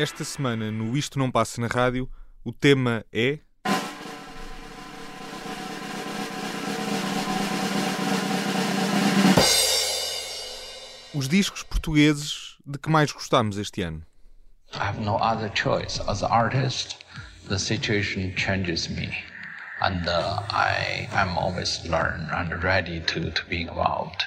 Esta 0.00 0.24
semana, 0.24 0.70
no 0.70 0.96
Isto 0.96 1.18
Não 1.18 1.30
Passa 1.30 1.60
na 1.60 1.66
Rádio, 1.66 2.10
o 2.42 2.52
tema 2.52 3.04
é. 3.12 3.38
Os 11.14 11.28
discos 11.28 11.62
portugueses 11.62 12.56
de 12.64 12.78
que 12.78 12.88
mais 12.88 13.12
gostamos 13.12 13.58
este 13.58 13.82
ano. 13.82 14.02
I 14.72 14.78
have 14.78 15.00
no 15.00 15.16
other 15.16 15.50
choice. 15.54 16.00
As 16.06 16.22
artist, 16.22 16.96
the 17.50 17.58
situation 17.58 18.32
changes 18.36 18.88
me. 18.88 19.24
And 19.82 20.06
uh, 20.06 20.40
I 20.50 21.08
am 21.10 21.36
always 21.36 21.84
learn 21.84 22.28
and 22.32 22.62
ready 22.62 23.00
to, 23.00 23.30
to 23.32 23.44
be 23.46 23.62
involved. 23.62 24.24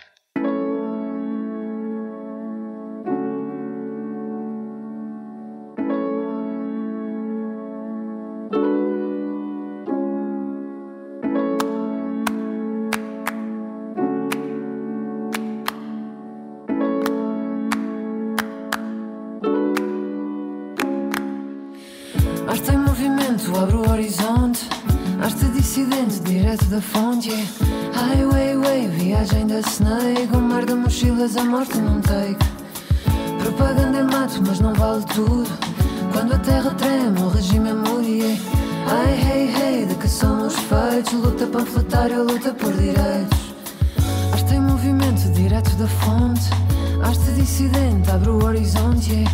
Dissidente, 47.53 48.09
abre 48.09 48.31
o 48.31 48.43
horizonte. 48.43 49.25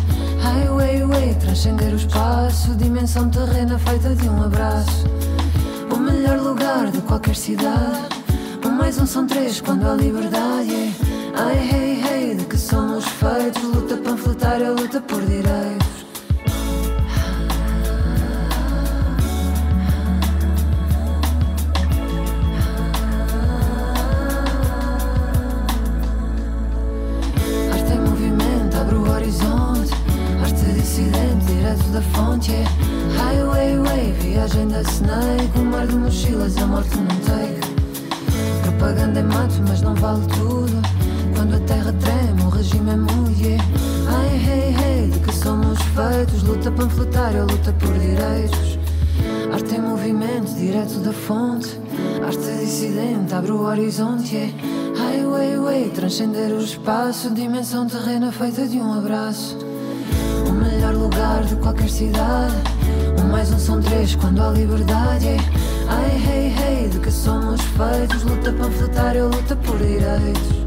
Highway, 0.42 1.06
way, 1.06 1.34
transcender 1.36 1.90
o 1.94 1.96
espaço. 1.96 2.74
Dimensão 2.74 3.30
terrena 3.30 3.78
feita 3.78 4.14
de 4.14 4.28
um 4.28 4.42
abraço. 4.42 5.06
O 5.90 5.96
melhor 5.96 6.38
lugar 6.38 6.90
de 6.90 7.00
qualquer 7.00 7.34
cidade. 7.34 8.10
Um 8.62 8.72
mais 8.72 8.98
um 8.98 9.06
são 9.06 9.26
três 9.26 9.62
quando 9.62 9.88
há 9.88 9.94
liberdade. 9.94 10.94
Ai, 11.34 11.70
hey, 11.72 12.04
hey, 12.04 12.34
de 12.34 12.44
que 12.44 12.58
somos 12.58 13.06
feitos? 13.06 13.62
Luta 13.62 13.96
panfletária, 13.96 14.70
luta 14.70 15.00
por 15.00 15.22
direitos. 15.22 15.99
Mar 35.80 35.86
de 35.86 35.96
mochilas, 35.96 36.58
a 36.58 36.66
morte 36.66 36.94
não 36.94 37.06
take. 37.20 37.58
Propaganda 38.64 39.20
é 39.20 39.22
mato, 39.22 39.54
mas 39.66 39.80
não 39.80 39.94
vale 39.94 40.26
tudo. 40.26 40.78
Quando 41.34 41.56
a 41.56 41.60
terra 41.60 41.90
treme, 41.94 42.42
o 42.42 42.50
regime 42.50 42.90
é 42.90 42.96
mulher. 42.96 43.60
Ai, 44.06 44.28
hey, 44.36 44.74
hey, 44.76 45.10
de 45.10 45.18
que 45.20 45.34
somos 45.34 45.78
feitos? 45.80 46.42
Luta 46.42 46.70
panfletária, 46.70 47.44
luta 47.44 47.72
por 47.72 47.94
direitos. 47.94 48.78
Arte 49.50 49.74
em 49.74 49.80
movimento, 49.80 50.52
direto 50.54 50.98
da 50.98 51.14
fonte. 51.14 51.80
Arte 52.26 52.58
dissidente, 52.60 53.34
abre 53.34 53.52
o 53.52 53.62
horizonte. 53.62 54.54
Highway, 54.98 55.58
way, 55.60 55.90
transcender 55.94 56.52
o 56.52 56.60
espaço. 56.60 57.30
Dimensão 57.30 57.86
terrena 57.86 58.30
feita 58.30 58.68
de 58.68 58.76
um 58.76 58.92
abraço. 58.92 59.56
O 60.46 60.52
melhor 60.52 60.92
lugar 60.92 61.42
de 61.44 61.56
qualquer 61.56 61.88
cidade. 61.88 62.79
Mais 63.30 63.52
um 63.52 63.58
são 63.58 63.80
três 63.80 64.16
quando 64.16 64.42
há 64.42 64.50
liberdade. 64.50 65.28
Ai, 65.88 66.10
hey, 66.16 66.52
hey, 66.82 66.88
de 66.88 66.98
que 66.98 67.10
somos 67.10 67.60
feitos? 67.60 68.24
Luta 68.24 68.52
panfletária, 68.52 69.24
luta 69.24 69.56
por 69.56 69.78
direitos. 69.78 70.60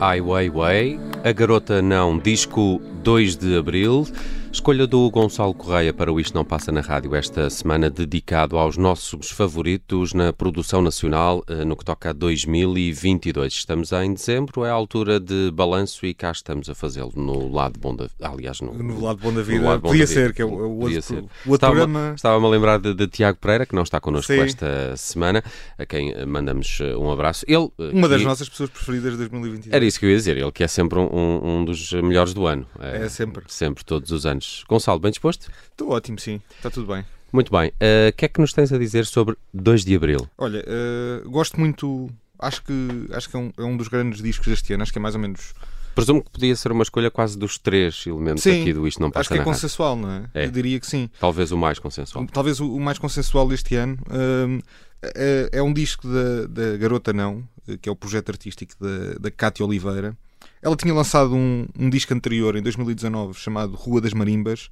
Ai 0.00 0.20
Weiwei, 0.20 0.98
A 1.24 1.32
Garota 1.32 1.82
Não, 1.82 2.18
disco 2.18 2.80
2 3.02 3.36
de 3.36 3.58
Abril. 3.58 4.06
Escolha 4.50 4.86
do 4.86 5.08
Gonçalo 5.10 5.54
Correia 5.54 5.92
para 5.92 6.12
o 6.12 6.18
Isto 6.18 6.34
Não 6.34 6.44
Passa 6.44 6.72
na 6.72 6.80
Rádio 6.80 7.14
esta 7.14 7.48
semana, 7.48 7.88
dedicado 7.88 8.56
aos 8.58 8.76
nossos 8.76 9.30
favoritos 9.30 10.12
na 10.14 10.32
produção 10.32 10.82
nacional 10.82 11.44
eh, 11.48 11.64
no 11.64 11.76
que 11.76 11.84
toca 11.84 12.10
a 12.10 12.12
2022. 12.12 13.52
Estamos 13.52 13.92
em 13.92 14.12
dezembro, 14.14 14.64
é 14.64 14.70
a 14.70 14.72
altura 14.72 15.20
de 15.20 15.50
balanço 15.52 16.04
e 16.06 16.12
cá 16.12 16.32
estamos 16.32 16.68
a 16.68 16.74
fazê-lo 16.74 17.12
no 17.14 17.50
lado 17.52 17.78
bom 17.78 17.94
da 17.94 18.08
aliás, 18.22 18.60
no, 18.60 18.72
No 18.74 19.00
lado 19.00 19.20
bom 19.22 19.32
da 19.32 19.42
vida. 19.42 19.78
bom 19.78 19.88
Podia 19.90 20.06
da 20.06 20.06
vida. 20.12 20.20
ser, 20.28 20.34
que 20.34 20.42
é 20.42 20.44
o, 20.44 20.48
o 20.48 20.80
outro, 20.80 21.02
ser. 21.02 21.24
o 21.46 21.50
outro 21.50 21.68
programa. 21.68 22.12
estava-me 22.16 22.46
a 22.46 22.48
lembrar 22.48 22.78
de, 22.78 22.94
de 22.94 23.06
Tiago 23.06 23.38
Pereira, 23.38 23.64
que 23.66 23.74
não 23.74 23.82
está 23.82 24.00
connosco 24.00 24.32
Sim. 24.32 24.40
esta 24.40 24.96
semana, 24.96 25.42
a 25.78 25.86
quem 25.86 26.10
eh, 26.12 26.26
mandamos 26.26 26.78
eh, 26.80 26.96
um 26.96 27.10
abraço. 27.10 27.44
Ele, 27.46 27.70
Uma 27.92 28.08
das 28.08 28.20
que- 28.22 28.26
nossas 28.26 28.48
pessoas 28.48 28.70
preferidas 28.70 29.12
de 29.12 29.18
2022. 29.18 29.72
Era 29.74 29.84
isso 29.84 30.00
que 30.00 30.06
eu 30.06 30.10
ia 30.10 30.16
dizer, 30.16 30.36
ele 30.36 30.50
que 30.52 30.64
é 30.64 30.68
sempre 30.68 30.98
um, 30.98 31.58
um 31.58 31.64
dos 31.64 31.92
melhores 31.92 32.34
do 32.34 32.46
ano. 32.46 32.66
É 32.80 33.08
sempre. 33.08 33.44
Sempre, 33.46 33.84
todos 33.84 34.10
os 34.10 34.26
anos. 34.26 34.37
Gonçalo, 34.68 34.98
bem 34.98 35.10
disposto? 35.10 35.50
Estou 35.70 35.90
ótimo, 35.90 36.18
sim. 36.18 36.40
Está 36.56 36.70
tudo 36.70 36.92
bem. 36.92 37.04
Muito 37.32 37.50
bem. 37.52 37.72
Eh, 37.78 38.08
O 38.08 38.16
que 38.16 38.24
é 38.24 38.28
que 38.28 38.40
nos 38.40 38.52
tens 38.52 38.72
a 38.72 38.78
dizer 38.78 39.04
sobre 39.06 39.36
2 39.52 39.84
de 39.84 39.94
Abril? 39.94 40.28
Olha, 40.38 40.64
eh, 40.66 41.22
gosto 41.26 41.58
muito. 41.60 42.08
Acho 42.38 42.62
que, 42.62 42.72
acho 43.12 43.28
que 43.28 43.36
é, 43.36 43.38
um, 43.38 43.52
é 43.58 43.62
um 43.62 43.76
dos 43.76 43.88
grandes 43.88 44.22
discos 44.22 44.46
deste 44.48 44.72
ano. 44.72 44.82
Acho 44.82 44.92
que 44.92 44.98
é 44.98 45.02
mais 45.02 45.14
ou 45.14 45.20
menos. 45.20 45.52
Presumo 45.94 46.22
que 46.22 46.30
podia 46.30 46.54
ser 46.54 46.70
uma 46.70 46.84
escolha 46.84 47.10
quase 47.10 47.36
dos 47.36 47.58
três 47.58 48.04
elementos 48.06 48.44
Sim, 48.44 48.62
aqui 48.62 48.72
do 48.72 48.86
Isto 48.86 49.00
Não 49.00 49.08
Acho 49.08 49.14
Passa 49.14 49.28
que 49.28 49.34
é 49.34 49.38
Rádio. 49.38 49.52
consensual, 49.52 49.96
não 49.96 50.10
é? 50.10 50.24
É. 50.32 50.46
Eu 50.46 50.50
diria 50.52 50.78
que 50.78 50.86
sim. 50.86 51.10
Talvez 51.18 51.50
o 51.50 51.56
mais 51.58 51.78
consensual. 51.80 52.24
Talvez 52.32 52.60
o, 52.60 52.72
o 52.72 52.80
mais 52.80 52.98
consensual 52.98 53.48
deste 53.48 53.74
ano. 53.74 53.98
Hum, 54.10 54.60
é, 55.02 55.48
é 55.54 55.62
um 55.62 55.72
disco 55.72 56.06
da, 56.08 56.46
da 56.46 56.76
Garota 56.76 57.12
Não, 57.12 57.42
eh, 57.66 57.76
que 57.76 57.88
é 57.88 57.92
o 57.92 57.96
projeto 57.96 58.30
artístico 58.30 58.74
da, 58.80 59.14
da 59.18 59.30
Cátia 59.30 59.66
Oliveira. 59.66 60.16
Ela 60.60 60.76
tinha 60.76 60.92
lançado 60.92 61.34
um, 61.34 61.66
um 61.78 61.88
disco 61.88 62.12
anterior, 62.12 62.56
em 62.56 62.62
2019, 62.62 63.38
chamado 63.38 63.74
Rua 63.74 64.00
das 64.00 64.12
Marimbas, 64.12 64.70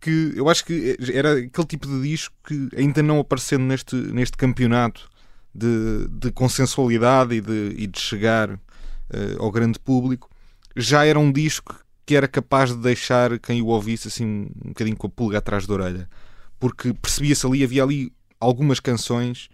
que 0.00 0.32
eu 0.34 0.48
acho 0.48 0.64
que 0.64 0.96
era 1.12 1.38
aquele 1.38 1.66
tipo 1.66 1.86
de 1.86 2.02
disco 2.02 2.34
que, 2.44 2.68
ainda 2.76 3.02
não 3.02 3.20
aparecendo 3.20 3.62
neste, 3.62 3.94
neste 3.94 4.36
campeonato 4.36 5.08
de, 5.54 6.08
de 6.08 6.32
consensualidade 6.32 7.36
e 7.36 7.40
de, 7.40 7.74
e 7.76 7.86
de 7.86 8.00
chegar 8.00 8.50
eh, 9.10 9.36
ao 9.38 9.50
grande 9.50 9.78
público, 9.78 10.28
já 10.76 11.04
era 11.04 11.18
um 11.18 11.30
disco 11.30 11.78
que 12.04 12.16
era 12.16 12.26
capaz 12.26 12.70
de 12.70 12.78
deixar 12.78 13.38
quem 13.38 13.62
o 13.62 13.66
ouvisse 13.66 14.08
assim 14.08 14.50
um 14.64 14.68
bocadinho 14.68 14.96
com 14.96 15.06
a 15.06 15.10
pulga 15.10 15.38
atrás 15.38 15.66
da 15.66 15.74
orelha. 15.74 16.10
Porque 16.58 16.92
percebia-se 16.94 17.46
ali, 17.46 17.62
havia 17.62 17.82
ali 17.82 18.12
algumas 18.40 18.80
canções 18.80 19.48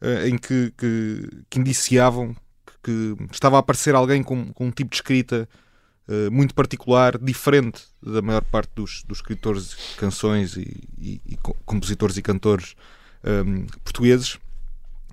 eh, 0.00 0.28
em 0.28 0.36
que, 0.36 0.72
que, 0.76 1.28
que 1.48 1.58
indiciavam 1.58 2.36
que, 2.84 3.16
estava 3.32 3.56
a 3.56 3.60
aparecer 3.60 3.94
alguém 3.94 4.22
com, 4.22 4.52
com 4.52 4.66
um 4.66 4.70
tipo 4.70 4.90
de 4.90 4.96
escrita 4.96 5.48
eh, 6.06 6.28
muito 6.30 6.54
particular, 6.54 7.16
diferente 7.18 7.82
da 8.02 8.20
maior 8.20 8.42
parte 8.44 8.70
dos, 8.74 9.02
dos 9.08 9.18
escritores 9.18 9.70
de 9.70 9.76
canções 9.96 10.56
e, 10.56 10.68
e- 10.98 11.20
e 11.26 11.36
co- 11.38 11.56
compositores 11.64 12.16
e 12.18 12.22
cantores 12.22 12.74
ehm, 13.24 13.64
portugueses. 13.82 14.38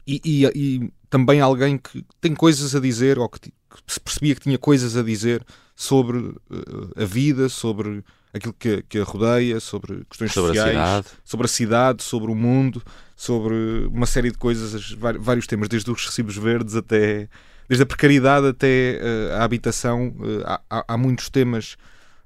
E, 0.06 0.22
e- 0.26 0.92
também 1.10 1.40
alguém 1.42 1.78
que 1.78 2.04
tem 2.20 2.34
coisas 2.34 2.74
a 2.76 2.80
dizer, 2.80 3.20
ou 3.20 3.28
que, 3.30 3.40
que 3.40 3.52
se 3.88 4.00
percebia 4.00 4.34
que 4.36 4.42
tinha 4.42 4.58
coisas 4.58 4.96
a 4.98 5.04
dizer 5.04 5.46
sobre 5.76 6.18
eh, 6.52 7.04
a 7.04 7.06
vida, 7.06 7.48
sobre 7.50 8.04
aquilo 8.34 8.54
que, 8.58 8.70
a- 8.70 8.82
que 8.82 8.98
a 9.00 9.04
rodeia, 9.04 9.60
sobre 9.60 10.04
questões 10.10 10.32
Sobre 10.34 10.52
a 10.52 10.54
sociais, 10.64 10.72
cidade. 10.78 11.08
sobre 11.24 11.46
a 11.46 11.50
cidade, 11.50 12.04
sobre 12.04 12.32
o 12.32 12.36
mundo, 12.36 12.82
sobre 13.16 13.54
uma 13.92 14.06
série 14.06 14.32
de 14.32 14.38
coisas, 14.38 14.92
vários 15.20 15.46
temas, 15.48 15.68
desde 15.70 15.90
os 15.92 16.06
recibos 16.06 16.36
verdes 16.38 16.76
até 16.76 17.30
desde 17.70 17.84
a 17.84 17.86
precariedade 17.86 18.48
até 18.48 18.98
eh, 19.00 19.36
a 19.38 19.44
habitação. 19.44 20.14
eh, 20.22 20.44
há, 20.70 20.86
há- 20.94 20.98
muitos 20.98 21.30
temas 21.30 21.78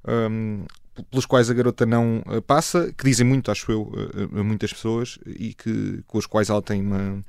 hum, 0.07 0.65
pelos 1.11 1.25
quais 1.25 1.49
a 1.49 1.53
garota 1.53 1.85
não 1.85 2.23
uh, 2.25 2.41
passa, 2.41 2.93
que 2.97 3.03
dizem 3.03 3.25
muito, 3.25 3.51
acho 3.51 3.69
eu, 3.71 3.91
a 4.37 4.43
muitas 4.43 4.71
pessoas 4.71 5.19
e 5.25 5.53
que, 5.53 6.01
com 6.07 6.17
os 6.17 6.25
quais 6.25 6.49
ela 6.49 6.61
tem 6.61 6.81
uma 6.81 7.21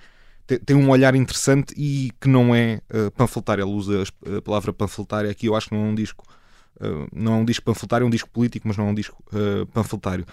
tem, 0.65 0.77
um 0.77 0.89
olhar 0.91 1.15
interessante 1.15 1.75
e 1.77 2.13
que 2.21 2.29
não 2.29 2.55
é 2.55 2.81
uh, 2.91 3.11
panfletário. 3.11 3.63
Ela 3.63 3.71
usa 3.71 4.05
a 4.37 4.43
palavra 4.43 4.73
panfletária 4.73 5.31
aqui. 5.31 5.47
Eu 5.47 5.57
acho 5.57 5.69
que 5.69 5.75
não 5.75 5.87
é 5.87 5.89
um 5.89 5.95
disco, 5.95 6.25
uh, 6.81 7.09
não 7.13 7.35
é 7.35 7.37
um 7.39 7.45
disco 7.45 7.65
panfletário, 7.65 8.05
é 8.05 8.07
um 8.07 8.11
disco 8.11 8.31
político, 8.31 8.69
mas 8.69 8.77
não 8.77 8.87
é 8.87 8.91
um 8.91 8.95
disco 8.95 9.23
uh, 9.33 9.67
panfletário. 9.67 10.25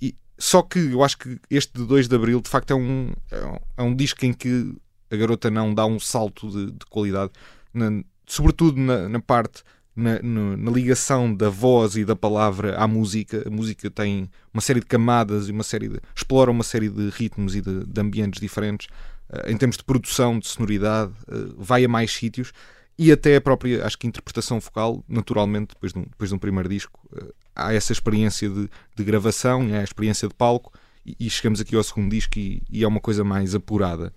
E, 0.00 0.14
só 0.38 0.62
que 0.62 0.78
eu 0.78 1.02
acho 1.02 1.18
que 1.18 1.40
este 1.50 1.72
de 1.74 1.84
2 1.84 2.06
de 2.06 2.14
Abril, 2.14 2.40
de 2.40 2.48
facto, 2.48 2.70
é 2.70 2.74
um, 2.74 3.12
é 3.30 3.44
um, 3.44 3.58
é 3.78 3.82
um 3.82 3.94
disco 3.94 4.24
em 4.24 4.32
que 4.32 4.76
a 5.10 5.16
garota 5.16 5.50
não 5.50 5.74
dá 5.74 5.86
um 5.86 5.98
salto 5.98 6.50
de, 6.50 6.72
de 6.72 6.86
qualidade, 6.90 7.32
na, 7.72 8.02
sobretudo 8.26 8.80
na, 8.80 9.08
na 9.08 9.20
parte 9.20 9.62
na, 9.96 10.20
na, 10.22 10.70
ligação 10.70 11.34
da 11.34 11.48
voz 11.48 11.96
e 11.96 12.04
da 12.04 12.14
palavra 12.14 12.76
à 12.76 12.86
música. 12.86 13.42
A 13.46 13.50
música 13.50 13.90
tem 13.90 14.30
uma 14.52 14.60
série 14.60 14.80
de 14.80 14.86
camadas 14.86 15.48
e 15.48 15.52
uma 15.52 15.62
série 15.62 15.88
de, 15.88 15.98
explora 16.14 16.50
uma 16.50 16.62
série 16.62 16.90
de 16.90 17.08
ritmos 17.08 17.56
e 17.56 17.62
de, 17.62 17.84
de 17.86 18.00
ambientes 18.00 18.38
diferentes. 18.38 18.88
Uh, 19.30 19.50
em 19.50 19.56
termos 19.56 19.78
de 19.78 19.84
produção, 19.84 20.38
de 20.38 20.46
sonoridade, 20.46 21.12
uh, 21.26 21.54
vai 21.56 21.84
a 21.84 21.88
mais 21.88 22.12
sítios 22.12 22.52
e 22.98 23.10
até 23.10 23.36
a 23.36 23.40
própria, 23.40 23.84
acho 23.84 23.98
que 23.98 24.06
interpretação 24.06 24.60
vocal, 24.60 25.02
naturalmente, 25.08 25.68
depois 25.68 25.92
de 25.92 25.98
um, 25.98 26.02
depois 26.02 26.30
de 26.30 26.36
um 26.36 26.38
primeiro 26.38 26.68
disco, 26.68 27.00
uh, 27.12 27.32
há 27.54 27.72
essa 27.72 27.92
experiência 27.92 28.50
de, 28.50 28.68
de 28.94 29.04
gravação, 29.04 29.66
há 29.74 29.78
a 29.78 29.84
experiência 29.84 30.28
de 30.28 30.34
palco 30.34 30.72
e, 31.06 31.16
e, 31.18 31.30
chegamos 31.30 31.60
aqui 31.60 31.74
ao 31.74 31.82
segundo 31.82 32.10
disco 32.10 32.38
e, 32.38 32.62
e 32.70 32.84
é 32.84 32.88
uma 32.88 33.00
coisa 33.00 33.24
mais 33.24 33.54
apurada. 33.54 34.12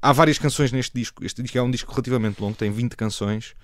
Há 0.00 0.12
várias 0.12 0.38
canções 0.38 0.72
neste 0.72 0.98
disco. 0.98 1.24
Este 1.24 1.42
disco 1.42 1.58
é 1.58 1.62
um 1.62 1.70
disco 1.70 1.90
relativamente 1.90 2.40
longo, 2.40 2.56
tem 2.56 2.70
20 2.70 2.96
canções. 2.96 3.54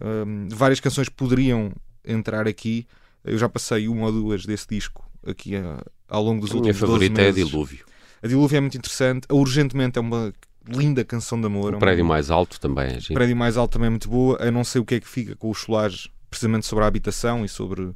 Um, 0.00 0.48
várias 0.48 0.80
canções 0.80 1.08
poderiam 1.08 1.72
entrar 2.04 2.46
aqui. 2.48 2.86
Eu 3.24 3.38
já 3.38 3.48
passei 3.48 3.88
uma 3.88 4.06
ou 4.06 4.12
duas 4.12 4.44
desse 4.44 4.66
disco 4.68 5.08
aqui 5.26 5.56
a, 5.56 5.82
ao 6.08 6.22
longo 6.22 6.40
dos 6.40 6.50
a 6.50 6.56
últimos 6.56 6.76
minha 6.76 6.86
favorita 6.86 7.22
é 7.22 7.28
a 7.28 7.32
Dilúvio. 7.32 7.84
A 8.22 8.26
Dilúvio 8.26 8.56
é 8.56 8.60
muito 8.60 8.76
interessante. 8.76 9.26
A 9.28 9.34
Urgentemente 9.34 9.98
é 9.98 10.00
uma 10.00 10.32
linda 10.68 11.04
canção 11.04 11.40
de 11.40 11.46
amor. 11.46 11.74
O 11.74 11.78
prédio 11.78 12.04
mais 12.04 12.30
alto 12.30 12.58
também 12.60 12.94
é 12.94 12.98
O 12.98 13.14
prédio 13.14 13.36
mais 13.36 13.56
alto 13.56 13.72
também 13.72 13.86
é 13.86 13.90
muito 13.90 14.08
boa. 14.08 14.36
Eu 14.40 14.52
não 14.52 14.64
sei 14.64 14.80
o 14.80 14.84
que 14.84 14.96
é 14.96 15.00
que 15.00 15.08
fica 15.08 15.36
com 15.36 15.50
os 15.50 15.58
solares 15.58 16.08
precisamente 16.28 16.66
sobre 16.66 16.84
a 16.84 16.88
habitação 16.88 17.44
e 17.44 17.48
sobre 17.48 17.92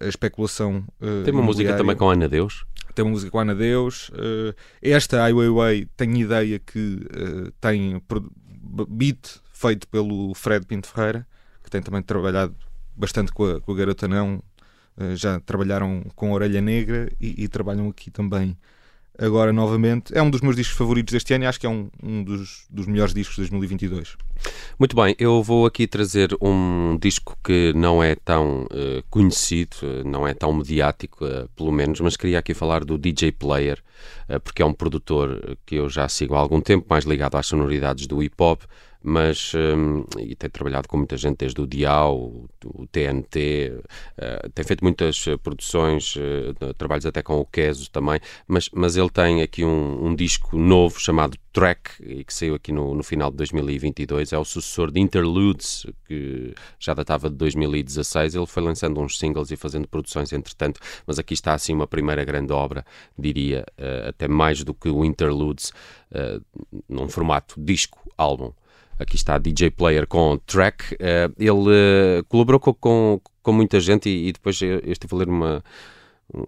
a 0.00 0.06
especulação. 0.06 0.84
Uh, 1.00 1.22
Tem 1.24 1.32
uma 1.32 1.42
música 1.42 1.76
também 1.76 1.96
com 1.96 2.10
Ana 2.10 2.28
Deus. 2.28 2.64
Tem 2.94 3.04
uma 3.04 3.12
música 3.12 3.30
com 3.30 3.38
Ana 3.38 3.54
Deus. 3.54 4.08
Uh, 4.10 4.54
esta, 4.82 5.22
Ai 5.22 5.32
Weiwei, 5.32 5.86
tenho 5.96 6.16
ideia 6.16 6.58
que 6.58 6.96
uh, 6.96 7.52
tem 7.60 8.02
beat 8.88 9.40
feito 9.52 9.86
pelo 9.88 10.34
Fred 10.34 10.66
Pinto 10.66 10.88
Ferreira, 10.88 11.26
que 11.62 11.70
tem 11.70 11.82
também 11.82 12.02
trabalhado 12.02 12.54
bastante 12.96 13.32
com 13.32 13.44
a, 13.44 13.60
com 13.60 13.72
a 13.72 13.74
Garota 13.74 14.08
Não, 14.08 14.42
uh, 14.96 15.16
já 15.16 15.40
trabalharam 15.40 16.04
com 16.14 16.30
a 16.30 16.34
Orelha 16.34 16.60
Negra 16.60 17.10
e, 17.20 17.44
e, 17.44 17.48
trabalham 17.48 17.88
aqui 17.88 18.10
também 18.10 18.56
agora 19.18 19.52
novamente. 19.52 20.16
É 20.16 20.22
um 20.22 20.30
dos 20.30 20.40
meus 20.40 20.56
discos 20.56 20.76
favoritos 20.76 21.12
deste 21.12 21.32
ano 21.34 21.44
e 21.44 21.46
acho 21.46 21.60
que 21.60 21.66
é 21.66 21.70
um, 21.70 21.90
um 22.02 22.22
dos, 22.22 22.66
dos 22.70 22.86
melhores 22.86 23.14
discos 23.14 23.36
de 23.36 23.42
2022. 23.42 24.16
Muito 24.78 24.96
bem, 24.96 25.14
eu 25.18 25.42
vou 25.42 25.66
aqui 25.66 25.86
trazer 25.86 26.36
um 26.40 26.96
disco 27.00 27.36
que 27.44 27.72
não 27.74 28.02
é 28.02 28.14
tão 28.14 28.62
uh, 28.62 29.02
conhecido, 29.10 29.76
uh, 29.82 30.08
não 30.08 30.26
é 30.26 30.32
tão 30.32 30.52
mediático, 30.52 31.24
uh, 31.24 31.48
pelo 31.54 31.70
menos, 31.70 32.00
mas 32.00 32.16
queria 32.16 32.38
aqui 32.38 32.54
falar 32.54 32.84
do 32.84 32.96
DJ 32.96 33.32
Player, 33.32 33.82
porque 34.38 34.62
é 34.62 34.64
um 34.64 34.72
produtor 34.72 35.58
que 35.66 35.76
eu 35.76 35.88
já 35.88 36.08
sigo 36.08 36.34
há 36.34 36.38
algum 36.38 36.60
tempo, 36.60 36.86
mais 36.88 37.04
ligado 37.04 37.36
às 37.36 37.46
sonoridades 37.46 38.06
do 38.06 38.22
hip 38.22 38.34
hop 38.38 38.62
mas 39.02 39.52
um, 39.54 40.04
e 40.18 40.34
tem 40.34 40.50
trabalhado 40.50 40.86
com 40.86 40.98
muita 40.98 41.16
gente 41.16 41.38
desde 41.38 41.60
o 41.60 41.66
Dial, 41.66 42.16
o, 42.16 42.86
TNT, 42.92 43.72
uh, 44.18 44.50
tem 44.50 44.64
feito 44.64 44.84
muitas 44.84 45.26
uh, 45.26 45.38
produções, 45.38 46.14
trabalhos 46.76 47.06
até 47.06 47.22
com 47.22 47.38
o 47.40 47.46
Queso 47.46 47.90
também, 47.90 48.20
mas, 48.46 48.68
mas 48.72 48.96
ele 48.96 49.08
tem 49.08 49.42
aqui 49.42 49.64
um, 49.64 50.06
um 50.06 50.14
disco 50.14 50.56
novo 50.58 51.00
chamado 51.00 51.36
Track, 51.52 52.24
que 52.24 52.32
saiu 52.32 52.54
aqui 52.54 52.72
no, 52.72 52.94
no 52.94 53.02
final 53.02 53.30
de 53.30 53.36
2022, 53.38 54.32
é 54.32 54.38
o 54.38 54.44
sucessor 54.44 54.90
de 54.90 55.00
Interludes, 55.00 55.86
que 56.06 56.54
já 56.78 56.94
datava 56.94 57.28
de 57.28 57.36
2016, 57.36 58.34
ele 58.34 58.46
foi 58.46 58.62
lançando 58.62 59.00
uns 59.00 59.18
singles 59.18 59.50
e 59.50 59.56
fazendo 59.56 59.88
produções 59.88 60.32
entretanto, 60.32 60.80
mas 61.06 61.18
aqui 61.18 61.34
está 61.34 61.54
assim 61.54 61.74
uma 61.74 61.86
primeira 61.86 62.24
grande 62.24 62.52
obra, 62.52 62.84
diria, 63.18 63.64
até 64.06 64.28
mais 64.28 64.62
do 64.62 64.72
que 64.72 64.88
o 64.88 65.04
Interludes, 65.04 65.72
num 66.88 67.08
formato 67.08 67.54
disco-álbum. 67.58 68.52
Aqui 69.00 69.16
está 69.16 69.38
DJ 69.38 69.70
Player 69.70 70.06
com 70.06 70.36
Track. 70.44 70.94
Uh, 70.94 71.32
ele 71.38 72.20
uh, 72.20 72.24
colaborou 72.28 72.60
com, 72.60 72.74
com, 72.74 73.20
com, 73.42 73.52
muita 73.52 73.80
gente 73.80 74.10
e, 74.10 74.28
e 74.28 74.32
depois 74.32 74.60
eu, 74.60 74.78
eu 74.80 74.92
estive 74.92 75.14
a 75.14 75.18
ler 75.18 75.28
uma 75.30 75.64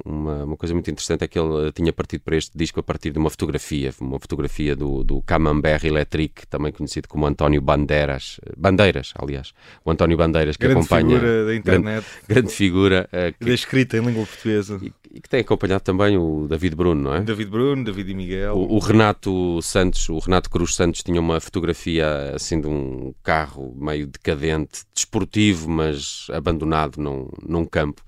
uma, 0.05 0.45
uma, 0.45 0.57
coisa 0.57 0.75
muito 0.75 0.91
interessante 0.91 1.25
é 1.25 1.29
que 1.29 1.39
ele 1.39 1.73
tinha 1.73 1.93
partido 1.93 2.21
para 2.23 2.37
este 2.37 2.57
disco 2.57 2.79
a 2.81 2.83
partir 2.83 3.11
de 3.11 3.19
uma 3.19 3.31
fotografia, 3.31 3.93
uma 4.01 4.19
fotografia 4.19 4.77
do, 4.77 5.03
do 5.03 5.21
Camembert 5.23 5.85
Electric, 5.85 6.47
também 6.47 6.73
conhecido 6.73 7.09
como 7.09 7.27
António 7.27 7.61
Bandeiras, 7.61 8.41
Bandeiras, 8.57 9.13
aliás, 9.17 9.53
o 9.85 9.91
António 9.91 10.17
Bandeiras 10.17 10.57
que 10.57 10.67
grande 10.67 10.81
acompanha 10.81 11.19
figura 11.19 11.47
da 11.47 11.55
internet, 11.55 12.05
grande, 12.05 12.27
grande 12.29 12.53
figura 12.53 13.09
uh, 13.13 13.39
que, 13.39 13.45
da 13.45 13.55
escrita 13.55 13.97
em 13.97 14.01
língua 14.01 14.25
portuguesa 14.25 14.79
e, 14.83 14.93
e, 15.13 15.21
que 15.21 15.29
tem 15.29 15.41
acompanhado 15.41 15.83
também 15.83 16.17
o 16.17 16.47
David 16.49 16.77
Bruno, 16.77 17.03
não 17.03 17.15
é? 17.15 17.21
David 17.21 17.51
Bruno, 17.51 17.85
David 17.85 18.11
e 18.11 18.15
Miguel. 18.15 18.55
O, 18.55 18.77
o, 18.77 18.79
Renato 18.79 19.61
Santos, 19.63 20.09
o 20.09 20.19
Renato 20.19 20.49
Cruz 20.49 20.75
Santos 20.75 21.03
tinha 21.03 21.21
uma 21.21 21.41
fotografia 21.41 22.33
assim 22.35 22.61
de 22.61 22.69
um 22.69 23.13
carro 23.23 23.75
meio 23.77 24.07
decadente, 24.07 24.83
desportivo, 24.95 25.69
mas 25.69 26.27
abandonado 26.31 26.99
num, 26.99 27.29
num 27.47 27.65
campo 27.65 28.03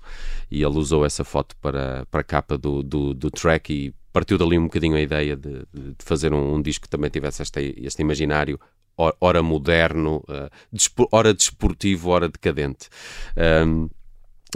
e 0.49 0.63
ele 0.63 0.77
usou 0.77 1.05
essa 1.05 1.23
foto 1.23 1.55
para, 1.65 2.05
para 2.11 2.21
a 2.21 2.23
capa 2.23 2.59
do, 2.59 2.83
do, 2.83 3.11
do 3.15 3.31
track 3.31 3.73
e 3.73 3.93
partiu 4.13 4.37
dali 4.37 4.55
um 4.55 4.65
bocadinho 4.65 4.95
a 4.95 5.01
ideia 5.01 5.35
de, 5.35 5.65
de 5.73 5.95
fazer 5.97 6.31
um, 6.31 6.53
um, 6.53 6.61
disco 6.61 6.83
que 6.83 6.89
também 6.89 7.09
tivesse 7.09 7.41
este, 7.41 7.73
este 7.77 8.03
imaginário 8.03 8.59
ora 9.19 9.41
moderno, 9.41 10.23
uh, 10.29 11.07
ora 11.11 11.33
desportivo, 11.33 12.11
ora 12.11 12.29
decadente. 12.29 12.87
Um, 13.67 13.89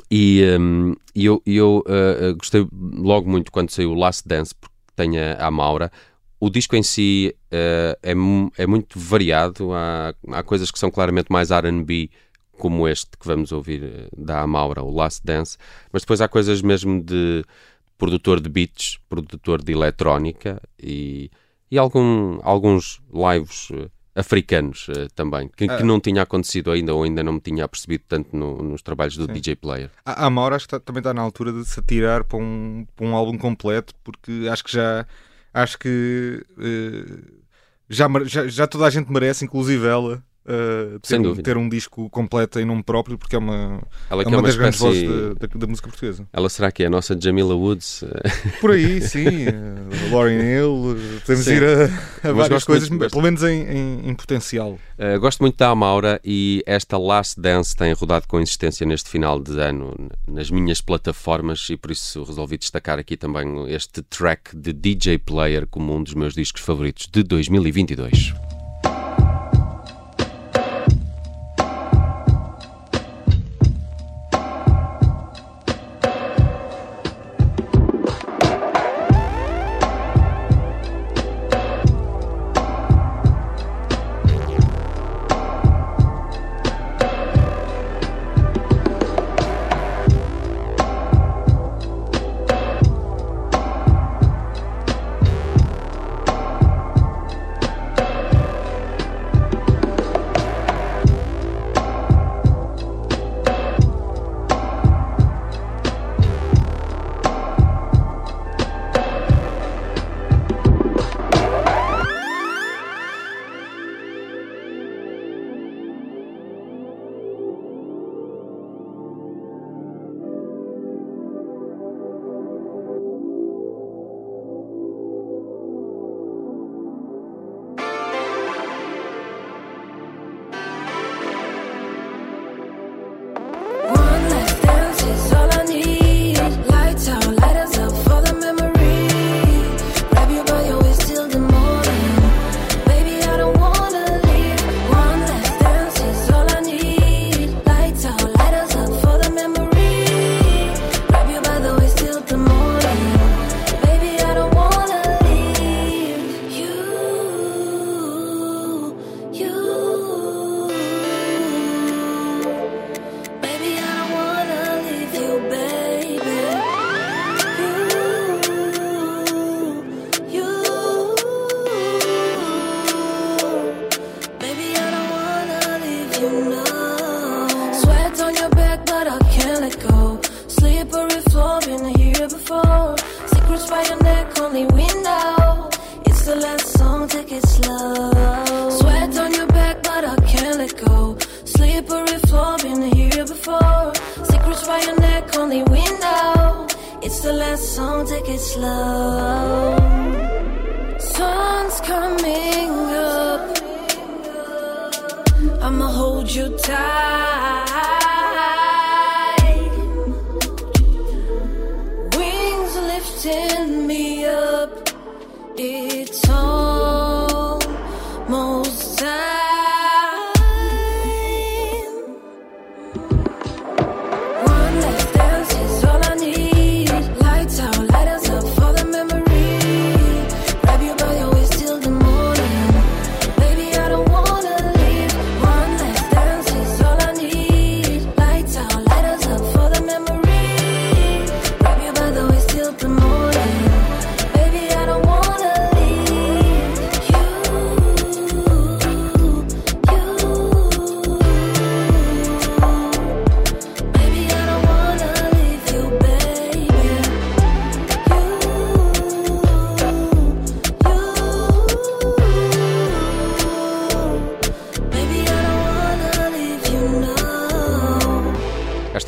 e, 0.09 0.43
um, 0.57 0.95
eu, 1.15 1.41
eu 1.45 1.83
uh, 1.87 2.35
gostei 2.37 2.65
logo 2.71 3.27
muito 3.27 3.51
quando 3.51 3.71
saiu 3.71 3.91
o 3.91 3.95
Last 3.95 4.25
Dance, 4.27 4.53
porque 4.53 4.75
tem 4.95 5.19
a, 5.19 5.47
a 5.47 5.51
Maura. 5.51 5.91
O 6.39 6.49
disco 6.49 6.75
em 6.75 6.83
si 6.83 7.35
uh, 7.51 7.97
é, 8.03 8.13
é 8.57 8.67
muito 8.67 8.97
variado, 8.97 9.73
há, 9.73 10.13
há 10.31 10.43
coisas 10.43 10.71
que 10.71 10.79
são 10.79 10.91
claramente 10.91 11.31
mais 11.31 11.49
RB 11.49 12.09
como 12.59 12.87
este 12.87 13.17
que 13.17 13.25
vamos 13.25 13.51
ouvir 13.51 13.83
eh, 13.83 14.09
da 14.15 14.41
Amaura, 14.41 14.83
o 14.83 14.93
Last 14.93 15.21
Dance, 15.25 15.57
mas 15.91 16.03
depois 16.03 16.21
há 16.21 16.27
coisas 16.27 16.61
mesmo 16.61 17.01
de 17.01 17.43
produtor 17.97 18.39
de 18.39 18.49
beats, 18.49 18.99
produtor 19.09 19.63
de 19.63 19.71
eletrónica 19.71 20.61
e, 20.77 21.31
e 21.71 21.77
algum, 21.77 22.39
alguns 22.43 23.01
lives 23.11 23.69
uh, 23.71 23.89
africanos 24.15 24.87
uh, 24.89 25.07
também, 25.15 25.49
que, 25.49 25.67
que, 25.67 25.73
ah. 25.73 25.83
não 25.83 25.99
tinha 25.99 26.21
acontecido 26.21 26.71
ainda 26.71 26.93
ou 26.93 27.03
ainda 27.03 27.23
não 27.23 27.33
me 27.33 27.41
tinha 27.41 27.67
percebido 27.67 28.03
tanto 28.07 28.35
no, 28.35 28.61
nos 28.61 28.81
trabalhos 28.81 29.17
do 29.17 29.25
Sim. 29.25 29.33
DJ 29.33 29.55
Player. 29.55 29.89
A 30.05 30.25
Amaura 30.27 30.55
acho 30.55 30.65
que 30.65 30.71
tá, 30.71 30.79
também 30.79 30.99
está 30.99 31.13
na 31.13 31.21
altura 31.21 31.51
de 31.51 31.65
se 31.65 31.79
atirar 31.79 32.23
para 32.23 32.37
um, 32.37 32.85
para 32.95 33.05
um 33.05 33.15
álbum 33.15 33.37
completo, 33.37 33.93
porque 34.03 34.47
acho 34.51 34.63
que 34.63 34.71
já 34.71 35.05
acho 35.53 35.79
que 35.79 36.45
uh, 36.57 37.39
já, 37.89 38.07
já, 38.25 38.47
já 38.47 38.67
toda 38.67 38.85
a 38.85 38.89
gente 38.89 39.11
merece, 39.11 39.43
inclusive 39.43 39.85
ela, 39.85 40.23
uh, 40.49 40.99
ter, 40.99 41.41
ter, 41.43 41.57
um 41.57 41.69
disco 41.69 42.09
completo 42.09 42.59
em 42.59 42.65
nome 42.65 42.83
próprio, 42.83 43.17
porque 43.17 43.35
é 43.35 43.39
uma, 43.39 43.81
ela 44.09 44.23
é 44.23 44.27
uma, 44.27 44.35
é 44.35 44.37
uma 44.37 44.41
das 44.41 44.55
espécie... 44.55 44.57
grandes 44.57 44.79
vozes 44.79 45.03
da, 45.03 45.47
da, 45.47 45.59
da, 45.59 45.67
música 45.67 45.87
portuguesa. 45.87 46.27
Ela 46.33 46.49
será 46.49 46.71
que 46.71 46.83
é 46.83 46.87
a 46.87 46.89
nossa 46.89 47.17
Jamila 47.19 47.55
Woods? 47.55 48.03
Por 48.59 48.71
aí, 48.71 49.01
sim. 49.01 49.47
Uh, 49.47 50.13
Lauren 50.13 50.41
Hill, 50.41 50.97
podemos 51.25 51.45
sim. 51.45 51.53
ir 51.53 51.63
a, 51.63 52.29
a 52.29 52.31
várias 52.33 52.63
coisas, 52.63 52.89
muito, 52.89 53.09
pelo 53.09 53.23
menos 53.23 53.43
em, 53.43 53.61
em, 53.61 54.09
em 54.09 54.15
potencial. 54.15 54.77
Uh, 54.97 55.19
gosto 55.19 55.41
muito 55.41 55.57
da 55.57 55.69
Amaura 55.69 56.19
e 56.23 56.63
esta 56.65 56.97
Last 56.97 57.39
Dance 57.39 57.75
tem 57.75 57.93
rodado 57.93 58.27
com 58.27 58.39
insistência 58.39 58.85
neste 58.85 59.09
final 59.09 59.39
de 59.39 59.59
ano 59.59 59.95
nas 60.27 60.49
minhas 60.49 60.81
plataformas 60.81 61.67
e 61.69 61.77
por 61.77 61.91
isso 61.91 62.23
resolvi 62.23 62.57
destacar 62.57 62.99
aqui 62.99 63.15
também 63.15 63.71
este 63.71 64.01
track 64.01 64.55
de 64.55 64.73
DJ 64.73 65.19
Player 65.19 65.67
como 65.67 65.95
um 65.95 66.03
dos 66.03 66.13
meus 66.13 66.33
discos 66.33 66.61
favoritos 66.61 67.07
de 67.07 67.23
2022. 67.23 68.33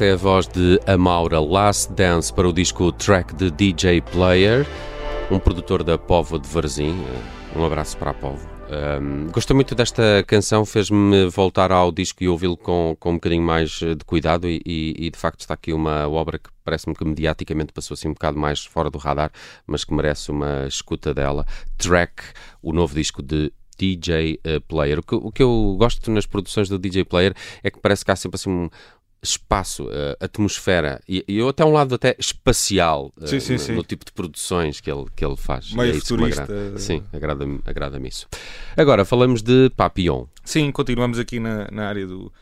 Esta 0.01 0.09
é 0.09 0.13
a 0.13 0.17
voz 0.17 0.47
de 0.47 0.79
Amaura 0.87 1.39
Last 1.39 1.93
Dance 1.93 2.33
para 2.33 2.49
o 2.49 2.51
disco 2.51 2.91
Track 2.91 3.35
de 3.35 3.51
DJ 3.51 4.01
Player, 4.01 4.65
um 5.29 5.37
produtor 5.37 5.83
da 5.83 5.95
Povo 5.95 6.39
de 6.39 6.47
Varzim. 6.49 7.05
Um 7.55 7.63
abraço 7.63 7.95
para 7.99 8.09
a 8.09 8.13
Povo. 8.15 8.49
Um, 8.99 9.27
gostei 9.31 9.53
muito 9.53 9.75
desta 9.75 10.23
canção, 10.25 10.65
fez-me 10.65 11.27
voltar 11.27 11.71
ao 11.71 11.91
disco 11.91 12.23
e 12.23 12.27
ouvi-lo 12.27 12.57
com, 12.57 12.97
com 12.99 13.11
um 13.11 13.13
bocadinho 13.13 13.43
mais 13.43 13.79
eh, 13.83 13.93
de 13.93 14.03
cuidado 14.03 14.49
e, 14.49 14.59
e- 14.65 14.95
e, 15.05 15.11
de 15.11 15.19
facto 15.19 15.41
está 15.41 15.53
aqui 15.53 15.71
uma 15.71 16.09
obra 16.09 16.39
que 16.39 16.49
parece-me 16.65 16.95
que 16.95 17.05
mediaticamente 17.05 17.71
passou 17.71 17.93
assim 17.93 18.07
um 18.07 18.13
bocado 18.13 18.39
mais 18.39 18.65
fora 18.65 18.89
do 18.89 18.97
radar, 18.97 19.31
mas 19.67 19.83
que 19.83 19.93
merece 19.93 20.31
uma 20.31 20.65
escuta 20.65 21.13
dela. 21.13 21.45
Track, 21.77 22.23
o 22.59 22.73
novo 22.73 22.95
disco 22.95 23.21
de 23.21 23.53
DJ 23.77 24.39
eh, 24.43 24.59
Player. 24.67 24.97
O 24.97 25.03
que, 25.03 25.13
o 25.13 25.31
que 25.31 25.43
eu 25.43 25.75
gosto 25.77 26.09
nas 26.09 26.25
produções 26.25 26.69
do 26.69 26.79
DJ 26.79 27.03
Player 27.03 27.35
é 27.63 27.69
que 27.69 27.79
parece 27.79 28.03
que 28.03 28.09
há 28.09 28.15
sempre 28.15 28.37
assim 28.37 28.49
um 28.49 28.69
espaço, 29.23 29.87
eh, 29.91 30.17
atmosfera 30.19 31.01
e, 31.07 31.23
e 31.27 31.41
até 31.47 31.63
um 31.63 31.71
lado 31.71 31.93
até 31.95 32.15
espacial 32.17 33.13
eh, 33.21 33.27
Sim, 33.27 33.39
sim, 33.39 33.53
no, 33.53 33.59
sim. 33.59 33.75
no 33.75 33.83
tipo 33.83 34.03
de 34.05 34.11
produções 34.11 34.81
que 34.81 34.89
ele, 34.91 35.05
que 35.15 35.23
ele 35.23 35.35
faz. 35.37 35.71
Meio 35.73 35.93
é 35.93 35.95
isso 35.97 36.07
que 36.07 36.13
me 36.13 36.17
futurista. 36.31 36.43
agrada. 36.43 36.77
Sim, 36.79 37.03
agrada-me 37.13 37.59
agrada 37.65 38.07
isso. 38.07 38.27
Agora 38.75 39.05
falamos 39.05 39.41
de 39.43 39.69
Papillon. 39.77 40.25
Sim, 40.43 40.71
continuamos 40.71 41.19
aqui 41.19 41.39
na, 41.39 41.67
na 41.71 41.87
área 41.87 42.07
do, 42.07 42.33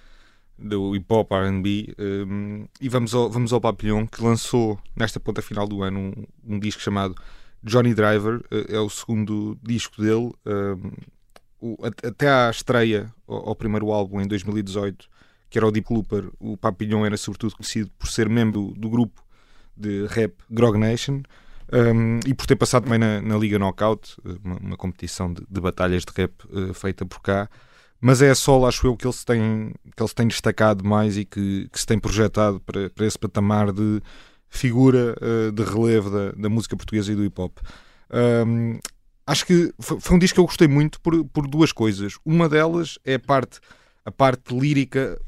do 0.58 0.96
hip 0.96 1.06
hop 1.14 1.30
RB 1.34 1.94
um, 2.00 2.66
e 2.80 2.88
vamos 2.88 3.14
ao, 3.14 3.30
vamos 3.30 3.52
ao 3.52 3.60
Papillon 3.60 4.08
que 4.08 4.24
lançou 4.24 4.80
nesta 4.96 5.20
ponta 5.20 5.42
final 5.42 5.68
do 5.68 5.84
ano 5.84 6.00
um, 6.48 6.56
um 6.56 6.60
disco 6.60 6.82
chamado 6.82 7.14
Johnny 7.62 7.94
Driver. 7.94 8.42
eh, 8.52 8.76
é 8.76 8.80
o 8.80 8.90
segundo 8.90 9.58
disco 9.62 10.02
dele. 10.02 10.32
um, 10.46 10.92
o- 11.62 11.78
at- 11.86 12.06
até 12.06 12.30
à 12.30 12.50
estreia 12.50 13.14
ao, 13.28 13.50
ao 13.50 13.56
primeiro 13.56 13.92
álbum 13.92 14.22
em 14.22 14.28
2018, 14.28 15.08
que 15.50 15.58
era 15.58 15.68
o 15.68 15.72
Deep 15.72 15.92
Looper, 15.92 16.30
o 16.40 16.56
Papillon 16.58 17.06
era 17.06 17.18
sobretudo 17.18 17.56
conhecido 17.56 17.90
por 17.98 18.08
ser 18.08 18.30
membro 18.30 18.74
do 18.78 18.90
grupo 18.90 19.24
de 19.76 20.06
rap 20.08 20.34
Grog 20.50 20.78
Nation. 20.78 21.22
um, 21.72 22.20
e 22.26 22.34
por 22.34 22.46
ter 22.46 22.56
passado 22.56 22.84
também 22.84 23.00
na, 23.00 23.22
na 23.22 23.38
Liga 23.38 23.58
Knockout, 23.58 24.18
uma, 24.44 24.58
uma 24.58 24.78
competição 24.78 25.34
de, 25.34 25.44
de 25.50 25.62
batalhas 25.62 26.04
de 26.04 26.12
rap 26.16 26.34
eh, 26.52 26.74
feita 26.74 27.06
por 27.06 27.22
cá, 27.22 27.50
mas 28.02 28.22
é 28.22 28.30
a 28.30 28.36
solo, 28.36 28.66
acho 28.66 28.88
eu, 28.88 28.96
que 28.96 29.06
ele 29.06 29.14
se 29.14 29.26
tem, 29.26 29.74
que 29.96 30.02
ele 30.02 30.08
se 30.08 30.16
tem 30.16 30.28
destacado 30.28 30.86
mais 30.86 31.18
e 31.18 31.26
que, 31.26 31.68
que 31.72 31.80
se 31.80 31.86
tem 31.86 32.00
projetado 32.00 32.60
para, 32.62 32.90
para 32.90 33.06
esse 33.06 33.20
patamar 33.20 33.72
de 33.72 34.02
figura 34.48 35.16
eh, 35.22 35.52
de 35.52 35.64
relevo 35.64 36.10
da, 36.10 36.32
da 36.32 36.50
música 36.50 36.76
portuguesa 36.76 37.12
e 37.12 37.16
do 37.16 37.24
hip 37.24 37.40
hop. 37.40 37.58
Um, 38.12 38.80
acho 39.28 39.46
que 39.46 39.74
foi, 39.80 40.00
foi 40.00 40.16
um 40.16 40.20
disco 40.20 40.36
que 40.36 40.40
eu 40.40 40.46
gostei 40.46 40.68
muito 40.68 41.00
por, 41.02 41.24
por 41.26 41.48
duas 41.48 41.72
coisas. 41.72 42.18
Uma 42.26 42.50
delas 42.50 42.98
é 43.06 43.16
a 43.16 43.20
parte, 43.20 43.60
a 44.04 44.12
parte 44.12 44.58
lírica. 44.58 45.20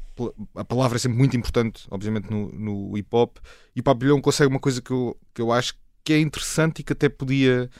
A 0.54 0.64
palavra 0.64 0.96
é 0.96 0.98
sempre 0.98 1.18
muito 1.18 1.36
importante, 1.36 1.86
obviamente, 1.90 2.30
no, 2.30 2.50
no 2.52 2.96
hip 2.96 3.08
hop. 3.12 3.38
E 3.74 3.80
o 3.80 3.82
Papilhão 3.82 4.20
consegue 4.20 4.50
uma 4.50 4.60
coisa 4.60 4.80
que 4.80 4.90
eu, 4.90 5.18
que 5.34 5.40
eu 5.40 5.52
acho 5.52 5.74
que 6.04 6.12
é 6.12 6.20
interessante 6.20 6.80
e 6.80 6.82
que 6.82 6.92
até 6.92 7.08
podia, 7.08 7.70